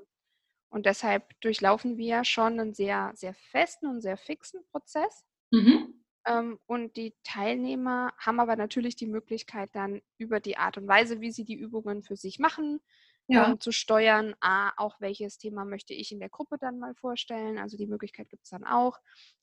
und, 0.69 0.85
deshalb 0.85 1.39
durchlaufen 1.41 1.97
wir 1.97 2.23
schon 2.23 2.59
einen 2.59 2.73
sehr, 2.73 3.11
sehr 3.15 3.33
festen 3.33 3.87
und 3.87 4.01
sehr 4.01 4.17
fixen 4.17 4.63
Prozess. 4.71 5.25
Mhm. 5.51 5.98
Ähm, 6.25 6.59
und 6.65 6.97
die 6.97 7.13
Teilnehmer 7.23 8.13
haben 8.17 8.39
aber 8.39 8.55
natürlich 8.55 8.95
die 8.95 9.07
Möglichkeit, 9.07 9.69
dann 9.73 10.01
über 10.17 10.39
die 10.39 10.57
Art 10.57 10.77
und 10.77 10.87
Weise, 10.87 11.21
wie 11.21 11.31
sie 11.31 11.45
die 11.45 11.55
Übungen 11.55 12.03
für 12.03 12.15
sich 12.15 12.39
machen, 12.39 12.79
ja. 13.27 13.49
ähm, 13.49 13.59
zu 13.59 13.71
steuern, 13.71 14.35
A, 14.41 14.71
auch 14.77 14.99
welches 14.99 15.37
Thema 15.37 15.65
möchte 15.65 15.93
ich 15.93 16.11
in 16.11 16.19
der 16.19 16.29
Gruppe 16.29 16.57
dann 16.59 16.79
mal 16.79 16.95
vorstellen. 16.95 17.57
Also 17.57 17.77
die 17.77 17.87
Möglichkeit 17.87 18.29
gibt 18.29 18.43
es 18.43 18.49
dann 18.49 18.65
auch. 18.65 18.97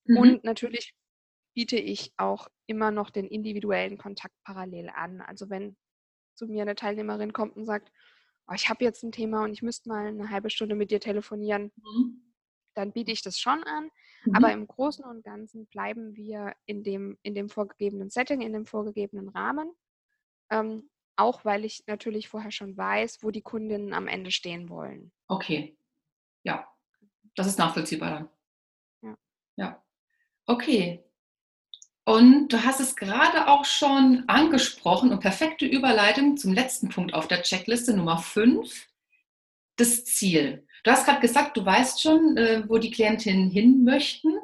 Mhm. 0.04 0.16
Und 0.18 0.44
natürlich 0.44 0.94
biete 1.54 1.76
ich 1.76 2.12
auch 2.18 2.48
immer 2.66 2.90
noch 2.90 3.10
den 3.10 3.26
individuellen 3.26 3.96
Kontakt 3.96 4.34
parallel 4.44 4.90
an. 4.90 5.22
Also 5.22 5.48
wenn 5.48 5.76
zu 6.34 6.46
mir 6.46 6.62
eine 6.62 6.74
Teilnehmerin 6.74 7.32
kommt 7.32 7.56
und 7.56 7.64
sagt, 7.64 7.90
oh, 8.48 8.54
ich 8.54 8.68
habe 8.68 8.84
jetzt 8.84 9.02
ein 9.02 9.12
Thema 9.12 9.42
und 9.44 9.52
ich 9.52 9.62
müsste 9.62 9.88
mal 9.88 10.06
eine 10.06 10.30
halbe 10.30 10.50
Stunde 10.50 10.74
mit 10.74 10.90
dir 10.90 11.00
telefonieren, 11.00 11.72
mhm. 11.76 12.34
dann 12.74 12.92
biete 12.92 13.12
ich 13.12 13.22
das 13.22 13.38
schon 13.38 13.62
an. 13.64 13.90
Mhm. 14.26 14.34
Aber 14.34 14.52
im 14.52 14.66
Großen 14.66 15.04
und 15.04 15.24
Ganzen 15.24 15.66
bleiben 15.66 16.16
wir 16.16 16.54
in 16.66 16.82
dem, 16.82 17.18
in 17.22 17.34
dem 17.34 17.48
vorgegebenen 17.48 18.10
Setting, 18.10 18.40
in 18.40 18.52
dem 18.52 18.66
vorgegebenen 18.66 19.28
Rahmen. 19.28 19.72
Ähm, 20.50 20.90
auch 21.16 21.44
weil 21.44 21.64
ich 21.64 21.84
natürlich 21.86 22.28
vorher 22.28 22.50
schon 22.50 22.76
weiß, 22.76 23.22
wo 23.22 23.30
die 23.30 23.42
Kundinnen 23.42 23.94
am 23.94 24.06
Ende 24.06 24.30
stehen 24.30 24.68
wollen. 24.68 25.12
Okay. 25.28 25.76
Ja, 26.44 26.68
das 27.34 27.46
ist 27.46 27.58
nachvollziehbar 27.58 28.10
dann. 28.10 28.28
Ja. 29.02 29.18
Ja. 29.56 29.84
Okay. 30.46 31.02
Und 32.04 32.48
du 32.52 32.62
hast 32.62 32.80
es 32.80 32.94
gerade 32.94 33.48
auch 33.48 33.64
schon 33.64 34.24
angesprochen 34.28 35.10
und 35.10 35.20
perfekte 35.20 35.66
Überleitung 35.66 36.36
zum 36.36 36.52
letzten 36.52 36.88
Punkt 36.88 37.14
auf 37.14 37.26
der 37.26 37.42
Checkliste 37.42 37.96
Nummer 37.96 38.18
5, 38.18 38.86
das 39.76 40.04
Ziel. 40.04 40.65
Du 40.86 40.92
hast 40.92 41.04
gerade 41.04 41.18
gesagt, 41.18 41.56
du 41.56 41.66
weißt 41.66 42.00
schon, 42.00 42.36
äh, 42.36 42.62
wo 42.68 42.78
die 42.78 42.92
Klientinnen 42.92 43.50
hin 43.50 43.82
möchten. 43.82 44.38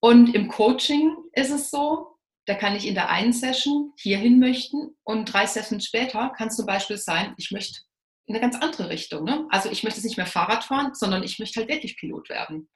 Und 0.00 0.34
im 0.34 0.48
Coaching 0.48 1.16
ist 1.34 1.50
es 1.52 1.70
so, 1.70 2.18
da 2.46 2.54
kann 2.54 2.74
ich 2.74 2.84
in 2.84 2.94
der 2.94 3.10
einen 3.10 3.32
Session 3.32 3.92
hierhin 3.96 4.40
möchten 4.40 4.96
und 5.04 5.32
drei 5.32 5.46
Sessions 5.46 5.84
später 5.84 6.30
kann 6.30 6.48
es 6.48 6.56
zum 6.56 6.66
Beispiel 6.66 6.96
sein, 6.96 7.32
ich 7.36 7.52
möchte 7.52 7.82
in 8.26 8.34
eine 8.34 8.40
ganz 8.40 8.56
andere 8.56 8.88
Richtung. 8.88 9.22
Ne? 9.22 9.46
Also 9.50 9.70
ich 9.70 9.84
möchte 9.84 10.02
nicht 10.02 10.16
mehr 10.16 10.26
Fahrrad 10.26 10.64
fahren, 10.64 10.94
sondern 10.94 11.22
ich 11.22 11.38
möchte 11.38 11.60
halt 11.60 11.68
wirklich 11.68 11.96
Pilot 11.96 12.28
werden. 12.28 12.68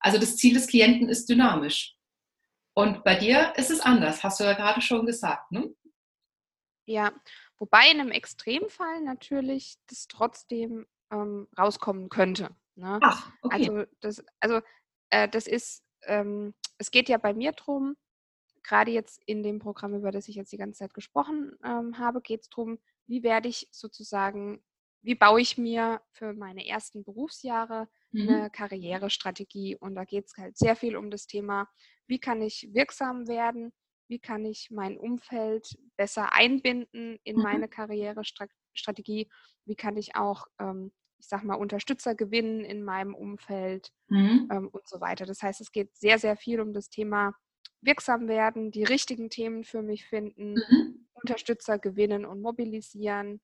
Also 0.00 0.18
das 0.18 0.36
Ziel 0.36 0.54
des 0.54 0.66
Klienten 0.66 1.08
ist 1.08 1.28
dynamisch. 1.28 1.94
Und 2.74 3.04
bei 3.04 3.14
dir 3.14 3.52
ist 3.58 3.70
es 3.70 3.78
anders, 3.78 4.24
hast 4.24 4.40
du 4.40 4.44
ja 4.44 4.54
gerade 4.54 4.80
schon 4.80 5.06
gesagt. 5.06 5.52
Ne? 5.52 5.72
Ja, 6.86 7.12
wobei 7.58 7.92
in 7.92 8.00
einem 8.00 8.10
Extremfall 8.10 9.02
natürlich 9.02 9.76
das 9.86 10.08
trotzdem 10.08 10.86
ähm, 11.10 11.48
rauskommen 11.58 12.08
könnte. 12.08 12.50
Ne? 12.74 12.98
Ach, 13.02 13.32
okay. 13.42 13.68
Also 13.68 13.84
das, 14.00 14.24
also, 14.40 14.60
äh, 15.10 15.28
das 15.28 15.46
ist, 15.46 15.84
ähm, 16.04 16.54
es 16.78 16.90
geht 16.90 17.08
ja 17.08 17.18
bei 17.18 17.34
mir 17.34 17.52
darum, 17.52 17.96
gerade 18.62 18.90
jetzt 18.90 19.22
in 19.26 19.42
dem 19.42 19.58
Programm, 19.58 19.94
über 19.94 20.10
das 20.10 20.28
ich 20.28 20.36
jetzt 20.36 20.52
die 20.52 20.56
ganze 20.56 20.78
Zeit 20.78 20.94
gesprochen 20.94 21.52
ähm, 21.64 21.98
habe, 21.98 22.20
geht 22.20 22.42
es 22.42 22.48
darum, 22.48 22.78
wie 23.06 23.22
werde 23.22 23.48
ich 23.48 23.68
sozusagen, 23.70 24.62
wie 25.02 25.14
baue 25.14 25.40
ich 25.40 25.58
mir 25.58 26.00
für 26.10 26.32
meine 26.32 26.66
ersten 26.66 27.04
Berufsjahre 27.04 27.88
mhm. 28.12 28.28
eine 28.28 28.50
Karrierestrategie. 28.50 29.76
Und 29.76 29.94
da 29.94 30.04
geht 30.04 30.26
es 30.26 30.36
halt 30.36 30.58
sehr 30.58 30.76
viel 30.76 30.96
um 30.96 31.10
das 31.10 31.26
Thema, 31.26 31.68
wie 32.06 32.18
kann 32.18 32.42
ich 32.42 32.68
wirksam 32.72 33.28
werden, 33.28 33.72
wie 34.08 34.18
kann 34.18 34.44
ich 34.44 34.70
mein 34.70 34.98
Umfeld 34.98 35.78
besser 35.96 36.32
einbinden 36.32 37.18
in 37.24 37.36
mhm. 37.36 37.42
meine 37.42 37.68
Karrierestrategie, 37.68 39.30
wie 39.64 39.76
kann 39.76 39.96
ich 39.96 40.16
auch, 40.16 40.46
ähm, 40.58 40.92
ich 41.20 41.28
sag 41.28 41.44
mal, 41.44 41.54
Unterstützer 41.54 42.14
gewinnen 42.14 42.64
in 42.64 42.82
meinem 42.82 43.14
Umfeld 43.14 43.92
mhm. 44.08 44.48
ähm, 44.50 44.68
und 44.68 44.88
so 44.88 45.00
weiter. 45.00 45.26
Das 45.26 45.42
heißt, 45.42 45.60
es 45.60 45.70
geht 45.70 45.94
sehr, 45.96 46.18
sehr 46.18 46.36
viel 46.36 46.60
um 46.60 46.72
das 46.72 46.88
Thema 46.88 47.34
wirksam 47.82 48.28
werden, 48.28 48.70
die 48.70 48.84
richtigen 48.84 49.30
Themen 49.30 49.64
für 49.64 49.82
mich 49.82 50.06
finden, 50.06 50.54
mhm. 50.54 51.08
Unterstützer 51.12 51.78
gewinnen 51.78 52.24
und 52.24 52.40
mobilisieren. 52.40 53.40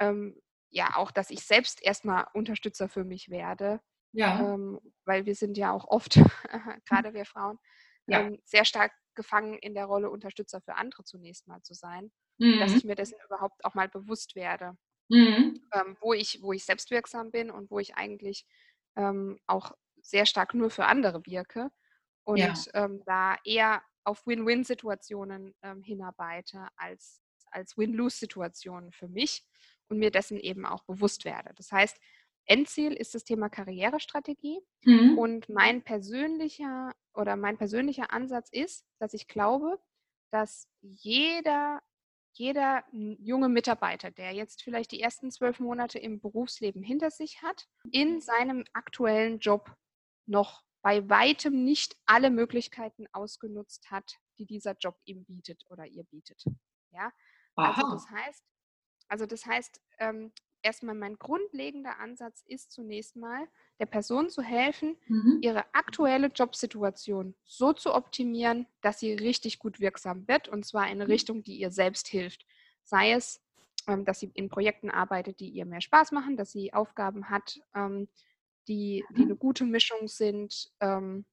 Ähm, 0.00 0.40
ja, 0.70 0.96
auch, 0.96 1.10
dass 1.10 1.30
ich 1.30 1.42
selbst 1.42 1.82
erstmal 1.82 2.26
Unterstützer 2.34 2.88
für 2.88 3.04
mich 3.04 3.28
werde. 3.28 3.80
Ja. 4.12 4.54
Ähm, 4.54 4.80
weil 5.04 5.26
wir 5.26 5.34
sind 5.34 5.56
ja 5.56 5.72
auch 5.72 5.86
oft, 5.86 6.14
gerade 6.86 7.14
wir 7.14 7.24
Frauen, 7.24 7.58
ja. 8.06 8.20
ähm, 8.20 8.40
sehr 8.44 8.64
stark 8.64 8.92
gefangen 9.14 9.58
in 9.58 9.74
der 9.74 9.86
Rolle, 9.86 10.10
Unterstützer 10.10 10.60
für 10.60 10.76
andere 10.76 11.04
zunächst 11.04 11.46
mal 11.46 11.62
zu 11.62 11.74
sein. 11.74 12.10
Mhm. 12.38 12.58
Dass 12.58 12.74
ich 12.74 12.84
mir 12.84 12.94
dessen 12.94 13.18
überhaupt 13.26 13.64
auch 13.64 13.74
mal 13.74 13.88
bewusst 13.88 14.34
werde, 14.34 14.76
mhm. 15.10 15.60
ähm, 15.72 15.96
wo, 16.00 16.12
ich, 16.14 16.40
wo 16.42 16.52
ich 16.52 16.64
selbstwirksam 16.64 17.30
bin 17.30 17.50
und 17.50 17.70
wo 17.70 17.78
ich 17.78 17.96
eigentlich 17.96 18.46
ähm, 18.96 19.38
auch 19.46 19.72
sehr 20.02 20.26
stark 20.26 20.54
nur 20.54 20.70
für 20.70 20.86
andere 20.86 21.24
wirke 21.26 21.70
und 22.24 22.38
ja. 22.38 22.54
ähm, 22.74 23.02
da 23.04 23.36
eher 23.44 23.82
auf 24.04 24.26
Win-Win-Situationen 24.26 25.54
ähm, 25.62 25.82
hinarbeite 25.82 26.68
als, 26.76 27.20
als 27.50 27.76
Win-Lose-Situationen 27.76 28.92
für 28.92 29.08
mich 29.08 29.44
und 29.88 29.98
mir 29.98 30.10
dessen 30.10 30.38
eben 30.38 30.64
auch 30.64 30.84
bewusst 30.84 31.24
werde. 31.24 31.52
Das 31.54 31.70
heißt, 31.70 31.98
Endziel 32.46 32.92
ist 32.92 33.14
das 33.14 33.24
Thema 33.24 33.48
Karrierestrategie 33.48 34.60
mhm. 34.84 35.18
und 35.18 35.48
mein 35.48 35.82
persönlicher 35.82 36.92
oder 37.14 37.36
mein 37.36 37.58
persönlicher 37.58 38.12
Ansatz 38.12 38.48
ist, 38.50 38.84
dass 38.98 39.14
ich 39.14 39.28
glaube, 39.28 39.78
dass 40.30 40.68
jeder 40.80 41.80
jeder 42.40 42.84
junge 42.90 43.50
Mitarbeiter, 43.50 44.10
der 44.10 44.32
jetzt 44.32 44.62
vielleicht 44.62 44.92
die 44.92 45.00
ersten 45.00 45.30
zwölf 45.30 45.60
Monate 45.60 45.98
im 45.98 46.20
Berufsleben 46.20 46.82
hinter 46.82 47.10
sich 47.10 47.42
hat, 47.42 47.68
in 47.92 48.22
seinem 48.22 48.64
aktuellen 48.72 49.40
Job 49.40 49.76
noch 50.26 50.64
bei 50.82 51.06
weitem 51.10 51.64
nicht 51.64 51.98
alle 52.06 52.30
Möglichkeiten 52.30 53.06
ausgenutzt 53.12 53.90
hat, 53.90 54.16
die 54.38 54.46
dieser 54.46 54.74
Job 54.80 54.96
ihm 55.04 55.26
bietet 55.26 55.64
oder 55.68 55.84
ihr 55.86 56.04
bietet. 56.04 56.42
Ja, 56.92 57.12
also 57.56 57.82
das 57.90 58.08
heißt, 58.10 58.44
also 59.08 59.26
das 59.26 59.44
heißt, 59.44 59.82
ähm, 59.98 60.32
erstmal 60.62 60.94
mein 60.94 61.18
grundlegender 61.18 61.98
Ansatz 61.98 62.42
ist 62.46 62.72
zunächst 62.72 63.16
mal, 63.16 63.46
der 63.78 63.86
Person 63.86 64.28
zu 64.28 64.42
helfen, 64.42 64.96
mhm. 65.06 65.38
ihre 65.40 65.64
aktuelle 65.74 66.28
Jobsituation 66.28 67.34
so 67.44 67.72
zu 67.72 67.94
optimieren, 67.94 68.66
dass 68.80 69.00
sie 69.00 69.12
richtig 69.14 69.58
gut 69.58 69.80
wirksam 69.80 70.26
wird 70.28 70.48
und 70.48 70.64
zwar 70.64 70.84
in 70.84 70.92
eine 70.92 71.04
mhm. 71.04 71.10
Richtung, 71.10 71.42
die 71.42 71.56
ihr 71.56 71.70
selbst 71.70 72.08
hilft. 72.08 72.46
Sei 72.84 73.12
es, 73.12 73.42
ähm, 73.86 74.04
dass 74.04 74.20
sie 74.20 74.30
in 74.34 74.48
Projekten 74.48 74.90
arbeitet, 74.90 75.40
die 75.40 75.48
ihr 75.48 75.66
mehr 75.66 75.80
Spaß 75.80 76.12
machen, 76.12 76.36
dass 76.36 76.52
sie 76.52 76.72
Aufgaben 76.72 77.30
hat, 77.30 77.60
ähm, 77.74 78.08
die, 78.68 79.04
die 79.16 79.22
eine 79.22 79.36
gute 79.36 79.64
Mischung 79.64 80.06
sind, 80.06 80.70
ähm, 80.80 81.24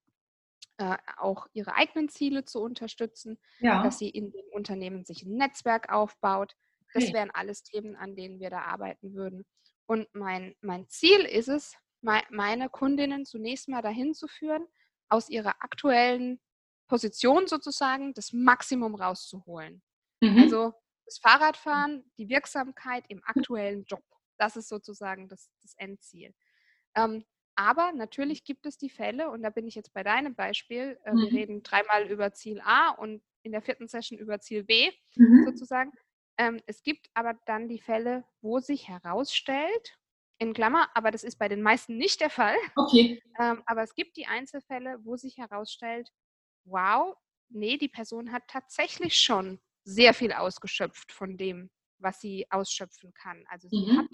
äh, 0.78 0.98
auch 1.18 1.48
ihre 1.54 1.76
eigenen 1.76 2.10
Ziele 2.10 2.46
zu 2.46 2.62
unterstützen, 2.62 3.38
ja. 3.60 3.84
dass 3.84 4.00
sie 4.00 4.10
in 4.10 4.32
dem 4.32 4.46
Unternehmen 4.54 5.06
sich 5.06 5.24
ein 5.24 5.36
Netzwerk 5.36 5.92
aufbaut. 5.92 6.56
Das 6.94 7.14
wären 7.14 7.32
alles 7.32 7.64
Themen, 7.64 7.96
an 7.96 8.16
denen 8.16 8.40
wir 8.40 8.50
da 8.50 8.62
arbeiten 8.62 9.14
würden. 9.14 9.46
Und 9.86 10.08
mein, 10.14 10.56
mein 10.62 10.88
Ziel 10.90 11.22
ist 11.22 11.48
es, 11.48 11.76
meine 12.02 12.70
Kundinnen 12.70 13.26
zunächst 13.26 13.68
mal 13.68 13.82
dahin 13.82 14.14
zu 14.14 14.28
führen, 14.28 14.66
aus 15.10 15.30
ihrer 15.30 15.56
aktuellen 15.64 16.40
Position 16.88 17.48
sozusagen 17.48 18.14
das 18.14 18.34
Maximum 18.34 18.96
rauszuholen. 18.96 19.82
Mhm. 20.22 20.40
Also 20.40 20.74
das 21.06 21.20
Fahrradfahren, 21.20 22.04
die 22.18 22.30
Wirksamkeit 22.30 23.06
im 23.10 23.22
aktuellen 23.26 23.86
Job. 23.86 24.04
Das 24.38 24.56
ist 24.56 24.68
sozusagen 24.68 25.28
das, 25.28 25.50
das 25.62 25.74
Endziel. 25.78 26.34
Ähm, 26.96 27.26
aber 27.56 27.92
natürlich 27.92 28.44
gibt 28.44 28.66
es 28.66 28.78
die 28.78 28.90
Fälle, 28.90 29.30
und 29.32 29.42
da 29.42 29.50
bin 29.50 29.68
ich 29.68 29.76
jetzt 29.76 29.94
bei 29.94 30.04
deinem 30.04 30.36
Beispiel, 30.36 31.00
äh, 31.04 31.14
mhm. 31.14 31.18
wir 31.18 31.32
reden 31.32 31.64
dreimal 31.64 32.08
über 32.08 32.32
Ziel 32.34 32.62
A 32.64 32.90
und 32.92 33.24
in 33.42 33.52
der 33.52 33.62
vierten 33.62 33.88
Session 33.88 34.20
über 34.20 34.40
Ziel 34.40 34.64
B 34.64 34.92
mhm. 35.16 35.46
sozusagen. 35.46 35.92
Ähm, 36.38 36.62
es 36.66 36.84
gibt 36.84 37.10
aber 37.14 37.34
dann 37.46 37.68
die 37.68 37.80
Fälle, 37.80 38.24
wo 38.42 38.60
sich 38.60 38.88
herausstellt, 38.88 39.98
in 40.40 40.54
Klammer, 40.54 40.90
aber 40.94 41.10
das 41.10 41.24
ist 41.24 41.40
bei 41.40 41.48
den 41.48 41.62
meisten 41.62 41.98
nicht 41.98 42.22
der 42.22 42.30
Fall. 42.30 42.56
Okay. 42.76 43.22
Ähm, 43.40 43.64
aber 43.66 43.82
es 43.82 43.96
gibt 43.96 44.18
die 44.18 44.28
Einzelfälle, 44.28 45.00
wo 45.04 45.16
sich 45.18 45.38
herausstellt, 45.38 46.12
wow, 46.66 47.16
nee, 47.50 47.78
die 47.78 47.88
Person 47.88 48.32
hat 48.32 48.44
tatsächlich 48.48 49.20
schon 49.20 49.60
sehr 49.84 50.14
viel 50.14 50.34
ausgeschöpft 50.34 51.12
von 51.12 51.38
dem, 51.38 51.72
was 51.98 52.20
sie 52.20 52.46
ausschöpfen 52.52 53.14
kann. 53.14 53.46
Also 53.50 53.68
sie 53.70 53.92
mhm. 53.92 53.98
hat 53.98 54.08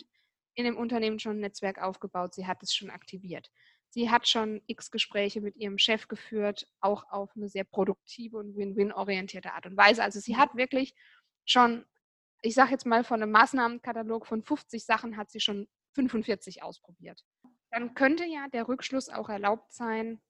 in 0.56 0.66
dem 0.66 0.78
Unternehmen 0.78 1.20
schon 1.20 1.38
ein 1.38 1.42
Netzwerk 1.42 1.82
aufgebaut, 1.82 2.36
sie 2.36 2.48
hat 2.48 2.62
es 2.64 2.74
schon 2.74 2.90
aktiviert. 2.90 3.50
Sie 3.90 4.10
hat 4.10 4.28
schon 4.28 4.62
x 4.66 4.90
Gespräche 4.90 5.42
mit 5.42 5.56
ihrem 5.56 5.78
Chef 5.78 6.08
geführt, 6.08 6.68
auch 6.80 7.12
auf 7.12 7.36
eine 7.36 7.48
sehr 7.48 7.64
produktive 7.64 8.38
und 8.38 8.56
win-win-orientierte 8.56 9.54
Art 9.54 9.66
und 9.66 9.78
Weise. 9.78 10.04
Also 10.04 10.20
sie 10.20 10.38
hat 10.38 10.56
wirklich 10.56 10.96
schon, 11.46 11.86
ich 12.44 12.54
sage 12.54 12.72
jetzt 12.72 12.86
mal, 12.86 13.04
von 13.04 13.24
einem 13.24 13.32
Maßnahmenkatalog 13.32 14.28
von 14.28 14.44
50 14.44 14.86
Sachen 14.86 15.18
hat 15.18 15.32
sie 15.32 15.40
schon 15.40 15.68
45 15.96 16.62
ausprobiert. 16.62 17.24
Dann 17.72 17.96
könnte 17.96 18.26
ja 18.26 18.48
der 18.52 18.68
Rückschluss 18.68 19.10
auch 19.10 19.30
erlaubt 19.30 19.74
sein, 19.74 20.22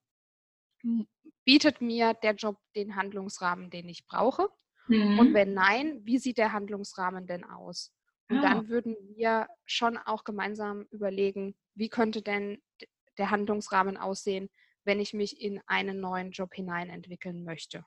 bietet 1.44 1.82
mir 1.82 2.14
der 2.14 2.36
Job 2.36 2.58
den 2.76 2.96
Handlungsrahmen, 2.96 3.70
den 3.70 3.90
ich 3.90 4.06
brauche? 4.06 4.50
Mhm. 4.88 5.20
Und 5.20 5.34
wenn 5.34 5.54
nein, 5.54 6.02
wie 6.04 6.20
sieht 6.20 6.38
der 6.38 6.54
Handlungsrahmen 6.54 7.26
denn 7.26 7.44
aus? 7.44 7.92
Und 8.30 8.38
ah. 8.38 8.42
dann 8.42 8.68
würden 8.70 8.96
wir 9.16 9.48
schon 9.66 9.98
auch 9.98 10.24
gemeinsam 10.24 10.86
überlegen, 10.92 11.56
wie 11.76 11.90
könnte 11.90 12.22
denn 12.22 12.62
der 13.18 13.32
Handlungsrahmen 13.32 13.98
aussehen, 13.98 14.50
wenn 14.86 15.00
ich 15.00 15.14
mich 15.14 15.42
in 15.42 15.62
einen 15.66 16.00
neuen 16.00 16.32
Job 16.32 16.54
hinein 16.54 16.90
entwickeln 16.90 17.44
möchte. 17.44 17.86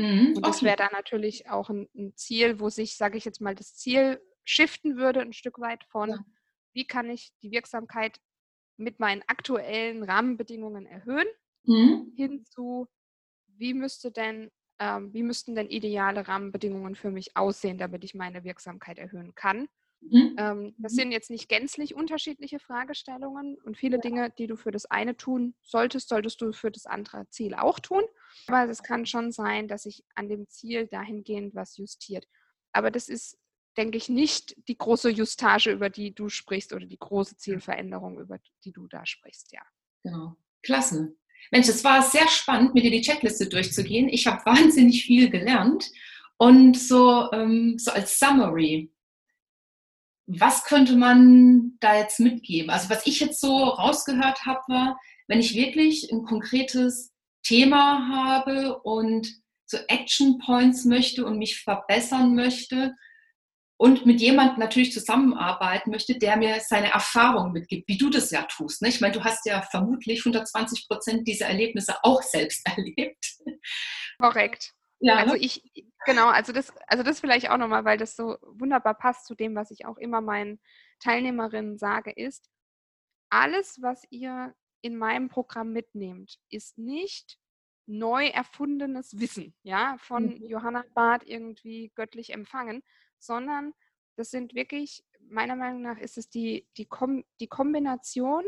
Mhm, 0.00 0.36
und 0.36 0.46
das 0.46 0.58
okay. 0.58 0.66
wäre 0.66 0.76
dann 0.76 0.92
natürlich 0.92 1.50
auch 1.50 1.68
ein, 1.68 1.88
ein, 1.94 2.16
Ziel, 2.16 2.60
wo 2.60 2.68
sich, 2.68 2.96
sage 2.96 3.18
ich 3.18 3.24
jetzt 3.24 3.40
mal, 3.40 3.54
das 3.54 3.74
Ziel 3.74 4.20
shiften 4.44 4.96
würde, 4.96 5.20
ein 5.20 5.32
Stück 5.32 5.58
weit 5.60 5.84
von, 5.84 6.10
ja. 6.10 6.24
wie 6.72 6.86
kann 6.86 7.10
ich 7.10 7.32
die 7.42 7.50
Wirksamkeit 7.50 8.18
mit 8.76 8.98
meinen 8.98 9.22
aktuellen 9.26 10.02
Rahmenbedingungen 10.02 10.86
erhöhen, 10.86 11.26
mhm. 11.64 12.12
hin 12.16 12.44
zu, 12.44 12.88
wie 13.46 13.74
müsste 13.74 14.10
denn 14.10 14.50
ähm, 14.80 15.12
wie 15.12 15.22
müssten 15.22 15.54
denn 15.54 15.68
ideale 15.68 16.26
Rahmenbedingungen 16.26 16.94
für 16.94 17.10
mich 17.10 17.36
aussehen, 17.36 17.76
damit 17.76 18.02
ich 18.02 18.14
meine 18.14 18.44
Wirksamkeit 18.44 18.98
erhöhen 18.98 19.34
kann. 19.34 19.68
Mhm. 20.02 20.34
Ähm, 20.38 20.74
das 20.78 20.92
Mhm. 20.92 20.96
sind 20.96 21.12
jetzt 21.12 21.30
nicht 21.30 21.48
gänzlich 21.48 21.94
unterschiedliche 21.94 22.58
Fragestellungen 22.58 23.56
und 23.64 23.76
viele 23.76 23.98
Dinge, 23.98 24.30
die 24.38 24.46
du 24.46 24.56
für 24.56 24.70
das 24.70 24.86
eine 24.86 25.16
tun 25.16 25.54
solltest, 25.62 26.08
solltest 26.08 26.40
du 26.40 26.52
für 26.52 26.70
das 26.70 26.86
andere 26.86 27.28
Ziel 27.30 27.54
auch 27.54 27.78
tun. 27.78 28.02
Aber 28.46 28.68
es 28.70 28.82
kann 28.82 29.06
schon 29.06 29.30
sein, 29.32 29.68
dass 29.68 29.82
sich 29.82 30.02
an 30.14 30.28
dem 30.28 30.48
Ziel 30.48 30.86
dahingehend 30.86 31.54
was 31.54 31.76
justiert. 31.76 32.26
Aber 32.72 32.90
das 32.90 33.08
ist, 33.08 33.36
denke 33.76 33.98
ich, 33.98 34.08
nicht 34.08 34.56
die 34.68 34.78
große 34.78 35.10
Justage, 35.10 35.70
über 35.70 35.90
die 35.90 36.14
du 36.14 36.28
sprichst 36.28 36.72
oder 36.72 36.86
die 36.86 36.98
große 36.98 37.36
Zielveränderung, 37.36 38.18
über 38.18 38.38
die 38.64 38.72
du 38.72 38.86
da 38.86 39.04
sprichst, 39.04 39.52
ja. 39.52 39.62
Genau. 40.02 40.36
Klasse. 40.62 41.14
Mensch, 41.50 41.68
es 41.68 41.82
war 41.84 42.02
sehr 42.02 42.28
spannend, 42.28 42.74
mit 42.74 42.84
dir 42.84 42.90
die 42.90 43.00
Checkliste 43.00 43.48
durchzugehen. 43.48 44.08
Ich 44.08 44.26
habe 44.26 44.44
wahnsinnig 44.46 45.04
viel 45.04 45.30
gelernt. 45.30 45.90
Und 46.36 46.78
so, 46.78 47.30
ähm, 47.32 47.78
so 47.78 47.90
als 47.90 48.18
Summary, 48.18 48.90
was 50.38 50.64
könnte 50.64 50.96
man 50.96 51.76
da 51.80 51.96
jetzt 51.96 52.20
mitgeben? 52.20 52.70
Also 52.70 52.90
was 52.90 53.06
ich 53.06 53.20
jetzt 53.20 53.40
so 53.40 53.64
rausgehört 53.64 54.44
habe, 54.46 54.60
war, 54.68 55.00
wenn 55.28 55.40
ich 55.40 55.54
wirklich 55.54 56.10
ein 56.12 56.22
konkretes 56.22 57.12
Thema 57.42 58.08
habe 58.08 58.78
und 58.80 59.28
so 59.66 59.78
Action 59.88 60.38
Points 60.38 60.84
möchte 60.84 61.24
und 61.24 61.38
mich 61.38 61.60
verbessern 61.60 62.34
möchte 62.34 62.94
und 63.78 64.04
mit 64.04 64.20
jemandem 64.20 64.58
natürlich 64.58 64.92
zusammenarbeiten 64.92 65.90
möchte, 65.90 66.18
der 66.18 66.36
mir 66.36 66.60
seine 66.60 66.92
Erfahrungen 66.92 67.52
mitgibt, 67.52 67.88
wie 67.88 67.96
du 67.96 68.10
das 68.10 68.30
ja 68.30 68.42
tust. 68.42 68.82
Ne? 68.82 68.88
Ich 68.88 69.00
meine, 69.00 69.14
du 69.14 69.24
hast 69.24 69.46
ja 69.46 69.62
vermutlich 69.62 70.20
120 70.20 70.86
Prozent 70.86 71.26
dieser 71.26 71.46
Erlebnisse 71.46 71.94
auch 72.02 72.22
selbst 72.22 72.66
erlebt. 72.76 73.24
Korrekt. 74.18 74.72
Ja, 75.00 75.16
Also 75.16 75.32
ne? 75.32 75.38
ich, 75.38 75.62
genau, 76.04 76.28
also 76.28 76.52
das, 76.52 76.72
also 76.86 77.02
das 77.02 77.20
vielleicht 77.20 77.50
auch 77.50 77.58
nochmal, 77.58 77.84
weil 77.84 77.98
das 77.98 78.16
so 78.16 78.36
wunderbar 78.42 78.94
passt 78.94 79.26
zu 79.26 79.34
dem, 79.34 79.54
was 79.54 79.70
ich 79.70 79.86
auch 79.86 79.98
immer 79.98 80.20
meinen 80.20 80.60
Teilnehmerinnen 81.00 81.78
sage, 81.78 82.10
ist, 82.12 82.50
alles, 83.30 83.80
was 83.82 84.04
ihr 84.10 84.54
in 84.82 84.96
meinem 84.96 85.28
Programm 85.28 85.72
mitnehmt, 85.72 86.38
ist 86.50 86.78
nicht 86.78 87.38
neu 87.86 88.26
erfundenes 88.26 89.18
Wissen, 89.18 89.54
ja, 89.62 89.96
von 89.98 90.36
Mhm. 90.38 90.46
Johanna 90.46 90.84
Barth 90.94 91.24
irgendwie 91.24 91.92
göttlich 91.94 92.32
empfangen, 92.32 92.82
sondern 93.18 93.74
das 94.16 94.30
sind 94.30 94.54
wirklich, 94.54 95.04
meiner 95.20 95.56
Meinung 95.56 95.82
nach, 95.82 95.98
ist 95.98 96.18
es 96.18 96.28
die, 96.28 96.66
die, 96.76 96.86
Kom 96.86 97.24
die 97.40 97.48
Kombination 97.48 98.44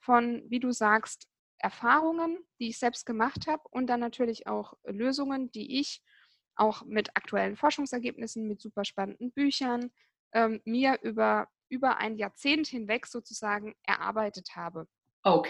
von, 0.00 0.42
wie 0.48 0.60
du 0.60 0.72
sagst, 0.72 1.28
Erfahrungen, 1.58 2.38
die 2.58 2.68
ich 2.70 2.78
selbst 2.78 3.04
gemacht 3.04 3.46
habe 3.46 3.62
und 3.70 3.86
dann 3.86 4.00
natürlich 4.00 4.46
auch 4.46 4.74
Lösungen, 4.84 5.50
die 5.52 5.78
ich 5.78 6.02
auch 6.60 6.84
mit 6.84 7.16
aktuellen 7.16 7.56
Forschungsergebnissen, 7.56 8.46
mit 8.46 8.60
super 8.60 8.84
spannenden 8.84 9.32
Büchern 9.32 9.90
ähm, 10.32 10.60
mir 10.64 10.98
über, 11.02 11.48
über 11.68 11.96
ein 11.98 12.16
Jahrzehnt 12.16 12.68
hinweg 12.68 13.06
sozusagen 13.06 13.74
erarbeitet 13.84 14.56
habe. 14.56 14.88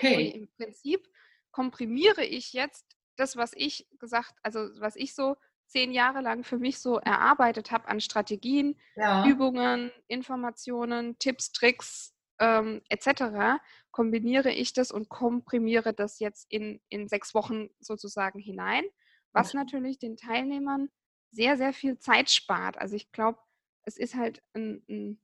Und 0.09 0.29
Okay. 0.29 0.31
im 0.31 0.49
Prinzip 0.57 1.09
komprimiere 1.51 2.25
ich 2.25 2.53
jetzt 2.53 2.97
das, 3.17 3.37
was 3.37 3.53
ich 3.55 3.89
gesagt, 3.99 4.35
also 4.43 4.69
was 4.81 4.97
ich 4.97 5.15
so 5.15 5.37
zehn 5.67 5.93
Jahre 5.93 6.21
lang 6.21 6.45
für 6.45 6.59
mich 6.59 6.79
so 6.79 6.99
erarbeitet 6.99 7.71
habe 7.71 7.89
an 7.89 8.01
Strategien, 8.01 8.81
Ja. 8.97 9.11
Übungen, 9.23 9.91
Informationen, 10.09 11.19
Tipps, 11.19 11.53
Tricks 11.53 12.15
ähm, 12.39 12.83
etc., 12.89 13.61
kombiniere 13.91 14.51
ich 14.51 14.73
das 14.73 14.91
und 14.91 15.09
komprimiere 15.09 15.93
das 15.93 16.19
jetzt 16.21 16.47
in, 16.51 16.81
in 16.89 17.09
sechs 17.09 17.35
Wochen 17.35 17.69
sozusagen 17.81 18.39
hinein, 18.39 18.85
was 19.33 19.53
natürlich 19.55 19.99
den 19.99 20.17
Teilnehmern 20.17 20.89
sehr, 21.31 21.57
sehr 21.57 21.73
viel 21.73 21.99
Zeit 21.99 22.31
spart. 22.31 22.79
Also 22.79 22.97
ich 22.97 23.13
glaube, 23.13 23.39
es 23.83 23.97
ist 23.97 24.15
halt 24.15 24.43
ein, 24.55 24.83
ein 24.89 25.21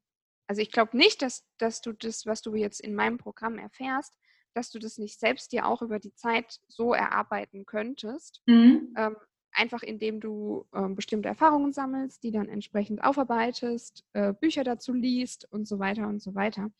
also 0.46 0.62
ich 0.62 0.70
glaube 0.70 0.96
nicht, 0.96 1.22
dass, 1.22 1.44
dass 1.58 1.80
du 1.80 1.92
das, 1.92 2.26
was 2.26 2.42
du 2.42 2.54
jetzt 2.54 2.80
in 2.80 2.94
meinem 2.94 3.18
Programm 3.18 3.58
erfährst, 3.58 4.16
dass 4.54 4.70
du 4.70 4.78
das 4.78 4.96
nicht 4.98 5.18
selbst 5.18 5.52
dir 5.52 5.66
auch 5.66 5.82
über 5.82 5.98
die 5.98 6.14
Zeit 6.14 6.60
so 6.68 6.94
erarbeiten 6.94 7.66
könntest. 7.66 8.42
Mhm. 8.46 8.94
Ähm, 8.96 9.16
einfach 9.52 9.82
indem 9.82 10.20
du 10.20 10.66
ähm, 10.74 10.94
bestimmte 10.94 11.28
Erfahrungen 11.28 11.72
sammelst, 11.72 12.22
die 12.22 12.30
dann 12.30 12.48
entsprechend 12.48 13.02
aufarbeitest, 13.02 14.04
äh, 14.12 14.32
Bücher 14.32 14.64
dazu 14.64 14.92
liest 14.92 15.50
und 15.50 15.66
so 15.66 15.78
weiter 15.78 16.06
und 16.06 16.22
so 16.22 16.34
weiter. 16.34 16.70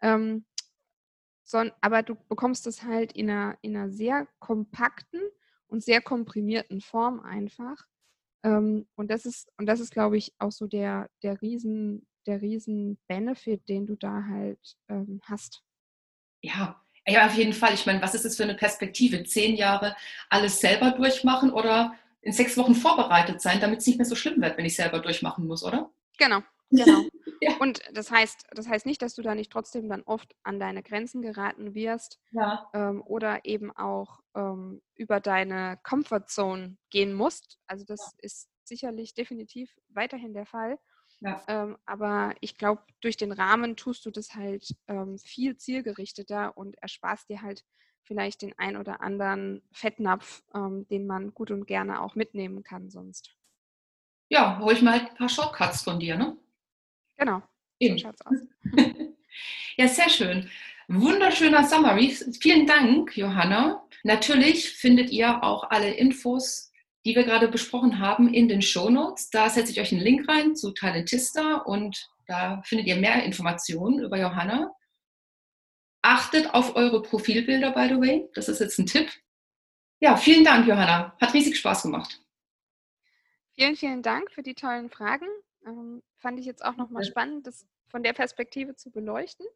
Ähm, 0.00 0.44
son, 1.44 1.72
aber 1.80 2.02
du 2.02 2.14
bekommst 2.28 2.66
es 2.66 2.84
halt 2.84 3.12
in 3.12 3.28
einer, 3.28 3.58
in 3.62 3.76
einer 3.76 3.90
sehr 3.90 4.28
kompakten 4.38 5.20
und 5.66 5.82
sehr 5.82 6.00
komprimierten 6.00 6.80
Form 6.80 7.20
einfach. 7.20 7.84
Ähm, 8.42 8.86
und 8.96 9.10
das 9.10 9.26
ist, 9.26 9.48
und 9.58 9.66
das 9.66 9.80
ist, 9.80 9.92
glaube 9.92 10.16
ich, 10.16 10.32
auch 10.38 10.52
so 10.52 10.66
der, 10.66 11.08
der 11.22 11.40
riesen, 11.42 12.06
der 12.26 12.40
riesen 12.40 12.98
Benefit, 13.08 13.68
den 13.68 13.86
du 13.86 13.96
da 13.96 14.24
halt 14.28 14.76
ähm, 14.88 15.20
hast. 15.24 15.62
Ja. 16.42 16.82
ja, 17.06 17.26
auf 17.26 17.34
jeden 17.34 17.52
Fall. 17.52 17.74
Ich 17.74 17.86
meine, 17.86 18.00
was 18.00 18.14
ist 18.14 18.24
das 18.24 18.36
für 18.36 18.44
eine 18.44 18.54
Perspektive? 18.54 19.24
Zehn 19.24 19.56
Jahre 19.56 19.94
alles 20.28 20.60
selber 20.60 20.92
durchmachen 20.92 21.50
oder 21.50 21.94
in 22.22 22.32
sechs 22.32 22.56
Wochen 22.56 22.74
vorbereitet 22.74 23.40
sein, 23.40 23.60
damit 23.60 23.80
es 23.80 23.86
nicht 23.86 23.96
mehr 23.96 24.06
so 24.06 24.14
schlimm 24.14 24.40
wird, 24.40 24.56
wenn 24.56 24.66
ich 24.66 24.76
selber 24.76 25.00
durchmachen 25.00 25.46
muss, 25.46 25.64
oder? 25.64 25.90
Genau, 26.18 26.42
genau. 26.70 27.04
Ja. 27.42 27.56
Und 27.58 27.80
das 27.94 28.10
heißt, 28.10 28.48
das 28.50 28.68
heißt 28.68 28.84
nicht, 28.84 29.00
dass 29.00 29.14
du 29.14 29.22
da 29.22 29.34
nicht 29.34 29.50
trotzdem 29.50 29.88
dann 29.88 30.02
oft 30.02 30.34
an 30.42 30.60
deine 30.60 30.82
Grenzen 30.82 31.22
geraten 31.22 31.74
wirst 31.74 32.20
Ja. 32.32 32.68
ähm, 32.74 33.02
oder 33.02 33.46
eben 33.46 33.70
auch 33.74 34.20
ähm, 34.34 34.82
über 34.94 35.20
deine 35.20 35.78
Comfort 35.82 36.26
Zone 36.26 36.76
gehen 36.90 37.14
musst. 37.14 37.58
Also 37.66 37.86
das 37.86 38.14
ist 38.18 38.50
sicherlich 38.64 39.14
definitiv 39.14 39.74
weiterhin 39.88 40.34
der 40.34 40.44
Fall. 40.44 40.78
Ja. 41.20 41.42
Ähm, 41.48 41.78
aber 41.86 42.34
ich 42.40 42.58
glaube, 42.58 42.82
durch 43.00 43.16
den 43.16 43.32
Rahmen 43.32 43.76
tust 43.76 44.04
du 44.06 44.10
das 44.10 44.34
halt 44.34 44.74
ähm, 44.88 45.18
viel 45.18 45.56
zielgerichteter 45.56 46.56
und 46.56 46.76
ersparst 46.82 47.28
dir 47.30 47.42
halt 47.42 47.64
vielleicht 48.02 48.42
den 48.42 48.58
ein 48.58 48.76
oder 48.76 49.00
anderen 49.00 49.62
Fettnapf, 49.72 50.42
ähm, 50.54 50.86
den 50.88 51.06
man 51.06 51.32
gut 51.32 51.50
und 51.50 51.66
gerne 51.66 52.02
auch 52.02 52.14
mitnehmen 52.16 52.62
kann 52.62 52.90
sonst. 52.90 53.34
Ja, 54.30 54.58
hol 54.58 54.72
ich 54.72 54.80
mal 54.82 54.92
halt 54.98 55.10
ein 55.10 55.16
paar 55.16 55.28
Shortcuts 55.28 55.82
von 55.82 55.98
dir, 56.00 56.16
ne? 56.16 56.36
Genau, 57.20 57.40
so 57.40 57.46
Eben. 57.78 57.98
schaut's 57.98 58.22
aus. 58.22 58.36
Ja, 59.76 59.88
sehr 59.88 60.10
schön. 60.10 60.50
Wunderschöner 60.88 61.64
Summary. 61.64 62.14
Vielen 62.40 62.66
Dank, 62.66 63.16
Johanna. 63.16 63.86
Natürlich 64.02 64.68
findet 64.70 65.10
ihr 65.10 65.42
auch 65.42 65.70
alle 65.70 65.94
Infos, 65.94 66.70
die 67.06 67.14
wir 67.14 67.22
gerade 67.22 67.48
besprochen 67.48 67.98
haben, 67.98 68.34
in 68.34 68.48
den 68.48 68.60
Shownotes. 68.60 69.30
Da 69.30 69.48
setze 69.48 69.72
ich 69.72 69.80
euch 69.80 69.92
einen 69.92 70.02
Link 70.02 70.28
rein 70.28 70.56
zu 70.56 70.72
Talentista 70.72 71.58
und 71.58 72.10
da 72.26 72.60
findet 72.64 72.88
ihr 72.88 72.96
mehr 72.96 73.22
Informationen 73.22 74.00
über 74.00 74.18
Johanna. 74.18 74.70
Achtet 76.02 76.52
auf 76.52 76.76
eure 76.76 77.02
Profilbilder, 77.02 77.70
by 77.70 77.88
the 77.88 78.00
way. 78.00 78.28
Das 78.34 78.48
ist 78.48 78.60
jetzt 78.60 78.78
ein 78.78 78.86
Tipp. 78.86 79.08
Ja, 80.00 80.16
vielen 80.16 80.44
Dank, 80.44 80.66
Johanna. 80.66 81.16
Hat 81.20 81.32
riesig 81.32 81.56
Spaß 81.56 81.82
gemacht. 81.84 82.20
Vielen, 83.54 83.76
vielen 83.76 84.02
Dank 84.02 84.30
für 84.32 84.42
die 84.42 84.54
tollen 84.54 84.90
Fragen. 84.90 85.26
Ähm, 85.66 86.02
fand 86.16 86.38
ich 86.38 86.46
jetzt 86.46 86.64
auch 86.64 86.76
nochmal 86.76 87.04
spannend, 87.04 87.46
das 87.46 87.66
von 87.88 88.02
der 88.02 88.12
Perspektive 88.12 88.76
zu 88.76 88.90
beleuchten. 88.90 89.46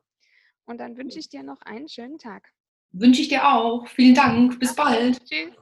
Und 0.67 0.79
dann 0.79 0.97
wünsche 0.97 1.19
ich 1.19 1.29
dir 1.29 1.43
noch 1.43 1.61
einen 1.63 1.89
schönen 1.89 2.19
Tag. 2.19 2.53
Wünsche 2.93 3.23
ich 3.23 3.29
dir 3.29 3.49
auch. 3.49 3.87
Vielen 3.89 4.15
Dank. 4.15 4.59
Bis 4.59 4.75
bald. 4.75 5.25
Tschüss. 5.25 5.53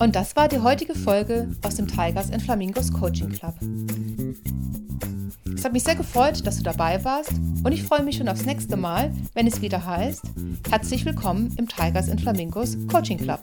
Und 0.00 0.14
das 0.14 0.36
war 0.36 0.48
die 0.48 0.58
heutige 0.58 0.94
Folge 0.94 1.54
aus 1.62 1.76
dem 1.76 1.86
Tigers 1.86 2.30
and 2.30 2.42
Flamingos 2.42 2.92
Coaching 2.92 3.30
Club. 3.30 3.54
Es 5.54 5.64
hat 5.64 5.72
mich 5.72 5.82
sehr 5.82 5.96
gefreut, 5.96 6.46
dass 6.46 6.58
du 6.58 6.62
dabei 6.62 7.02
warst 7.04 7.32
und 7.64 7.72
ich 7.72 7.82
freue 7.82 8.02
mich 8.02 8.16
schon 8.16 8.28
aufs 8.28 8.44
nächste 8.44 8.76
Mal, 8.76 9.12
wenn 9.34 9.46
es 9.46 9.60
wieder 9.60 9.84
heißt, 9.84 10.22
herzlich 10.70 11.04
willkommen 11.04 11.54
im 11.58 11.66
Tigers 11.66 12.08
and 12.08 12.20
Flamingos 12.20 12.76
Coaching 12.86 13.18
Club. 13.18 13.42